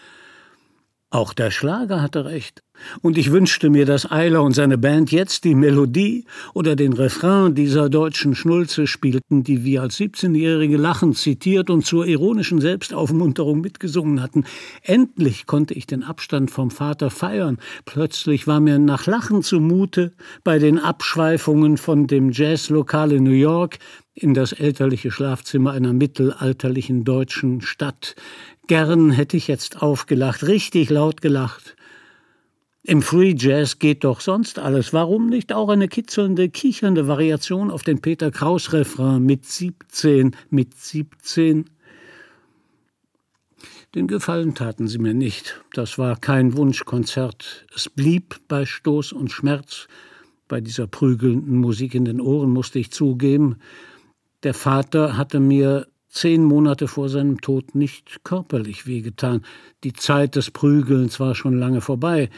Auch 1.12 1.34
der 1.34 1.50
Schlager 1.50 2.04
hatte 2.04 2.26
recht. 2.26 2.62
Und 3.02 3.18
ich 3.18 3.32
wünschte 3.32 3.72
mir, 3.72 3.86
dass 3.86 4.10
Eiler 4.10 4.44
und 4.44 4.54
seine 4.54 4.78
Band 4.78 5.12
jetzt 5.12 5.44
die 5.44 5.56
Melodie 5.56 6.26
oder 6.54 6.76
den 6.76 6.94
Refrain 6.94 7.56
dieser 7.56 7.90
deutschen 7.90 8.36
Schnulze 8.36 8.86
spielten, 8.86 9.44
die 9.44 9.64
wir 9.64 9.82
als 9.82 9.98
17-Jährige 10.00 10.78
lachend 10.78 11.18
zitiert 11.18 11.72
und 11.72 11.84
zur 11.84 12.06
ironischen 12.06 12.62
Selbstaufmunterung 12.62 13.60
mitgesungen 13.60 14.22
hatten. 14.22 14.46
Endlich 14.84 15.48
konnte 15.48 15.74
ich 15.74 15.88
den 15.88 16.04
Abstand 16.04 16.52
vom 16.52 16.70
Vater 16.70 17.10
feiern. 17.10 17.58
Plötzlich 17.86 18.46
war 18.46 18.60
mir 18.60 18.78
nach 18.78 19.08
Lachen 19.08 19.42
zumute 19.42 20.14
bei 20.44 20.60
den 20.60 20.78
Abschweifungen 20.78 21.78
von 21.78 22.06
dem 22.06 22.32
Jazzlokal 22.32 23.12
in 23.14 23.24
New 23.24 23.32
York 23.32 23.80
in 24.22 24.34
das 24.34 24.52
elterliche 24.52 25.12
Schlafzimmer 25.12 25.72
einer 25.72 25.94
mittelalterlichen 25.94 27.04
deutschen 27.04 27.62
Stadt. 27.62 28.16
Gern 28.70 29.10
hätte 29.10 29.36
ich 29.36 29.48
jetzt 29.48 29.82
aufgelacht, 29.82 30.46
richtig 30.46 30.92
laut 30.92 31.24
gelacht. 31.24 31.76
Im 32.84 33.02
Free 33.02 33.34
Jazz 33.36 33.80
geht 33.80 34.04
doch 34.04 34.22
sonst 34.22 34.60
alles. 34.60 34.94
Warum 34.94 35.26
nicht 35.26 35.52
auch 35.54 35.70
eine 35.70 35.88
kitzelnde, 35.88 36.50
kichernde 36.50 37.08
Variation 37.08 37.72
auf 37.72 37.82
den 37.82 38.00
Peter 38.00 38.30
Kraus 38.30 38.72
Refrain 38.72 39.24
mit 39.24 39.48
17, 39.48 40.36
mit 40.52 40.76
17? 40.76 41.66
Den 43.96 44.06
Gefallen 44.06 44.54
taten 44.54 44.88
sie 44.88 45.00
mir 45.00 45.16
nicht. 45.16 45.64
Das 45.74 45.98
war 45.98 46.16
kein 46.18 46.56
Wunschkonzert. 46.56 47.66
Es 47.76 47.90
blieb 47.90 48.40
bei 48.48 48.68
Stoß 48.68 49.14
und 49.14 49.32
Schmerz. 49.32 49.88
Bei 50.48 50.62
dieser 50.62 50.86
prügelnden 50.86 51.58
Musik 51.58 51.96
in 51.96 52.06
den 52.06 52.22
Ohren 52.22 52.52
musste 52.52 52.78
ich 52.78 52.92
zugeben, 52.92 53.58
der 54.44 54.54
Vater 54.54 55.18
hatte 55.18 55.40
mir 55.40 55.88
zehn 56.10 56.44
Monate 56.44 56.88
vor 56.88 57.08
seinem 57.10 57.40
Tod 57.42 57.76
nicht 57.76 58.24
körperlich 58.24 58.88
wehgetan. 58.88 59.44
Die 59.84 59.94
Zeit 59.94 60.36
des 60.36 60.52
Prügelns 60.52 61.20
war 61.20 61.36
schon 61.36 61.58
lange 61.58 61.82
vorbei. 61.82 62.30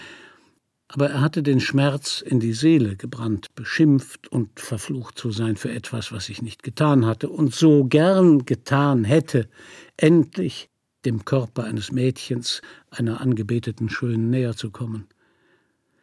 aber 0.93 1.09
er 1.09 1.21
hatte 1.21 1.41
den 1.41 1.61
Schmerz 1.61 2.21
in 2.21 2.41
die 2.41 2.51
Seele 2.51 2.97
gebrannt, 2.97 3.55
beschimpft 3.55 4.27
und 4.27 4.59
verflucht 4.59 5.17
zu 5.17 5.31
sein 5.31 5.55
für 5.55 5.71
etwas, 5.71 6.11
was 6.11 6.27
ich 6.27 6.41
nicht 6.41 6.63
getan 6.63 7.05
hatte 7.05 7.29
und 7.29 7.55
so 7.55 7.85
gern 7.85 8.43
getan 8.43 9.05
hätte, 9.05 9.47
endlich 9.95 10.69
dem 11.05 11.23
Körper 11.23 11.63
eines 11.63 11.93
Mädchens, 11.93 12.61
einer 12.89 13.21
angebeteten 13.21 13.89
Schönen 13.89 14.29
näher 14.29 14.55
zu 14.55 14.69
kommen. 14.69 15.07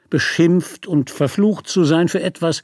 Beschimpft 0.09 0.87
und 0.87 1.11
verflucht 1.11 1.69
zu 1.69 1.85
sein 1.85 2.09
für 2.09 2.23
etwas, 2.23 2.63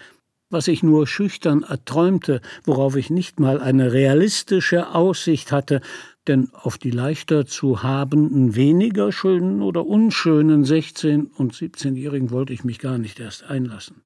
was 0.55 0.69
ich 0.69 0.85
nur 0.85 1.09
schüchtern 1.09 1.65
erträumte, 1.65 2.41
worauf 2.65 2.95
ich 2.95 3.11
nicht 3.11 3.41
mal 3.41 3.61
eine 3.61 3.93
realistische 3.93 4.95
Aussicht 4.95 5.51
hatte, 5.51 5.81
denn 6.29 6.49
auf 6.53 6.79
die 6.79 6.93
leichter 6.93 7.45
zu 7.45 7.83
habenden, 7.83 8.55
weniger 8.55 9.11
schönen 9.11 9.63
oder 9.63 9.85
unschönen 9.85 10.65
16- 10.65 11.27
und 11.37 11.55
17-Jährigen 11.55 12.31
wollte 12.31 12.53
ich 12.53 12.63
mich 12.63 12.79
gar 12.79 12.99
nicht 12.99 13.19
erst 13.19 13.43
einlassen. 13.43 14.04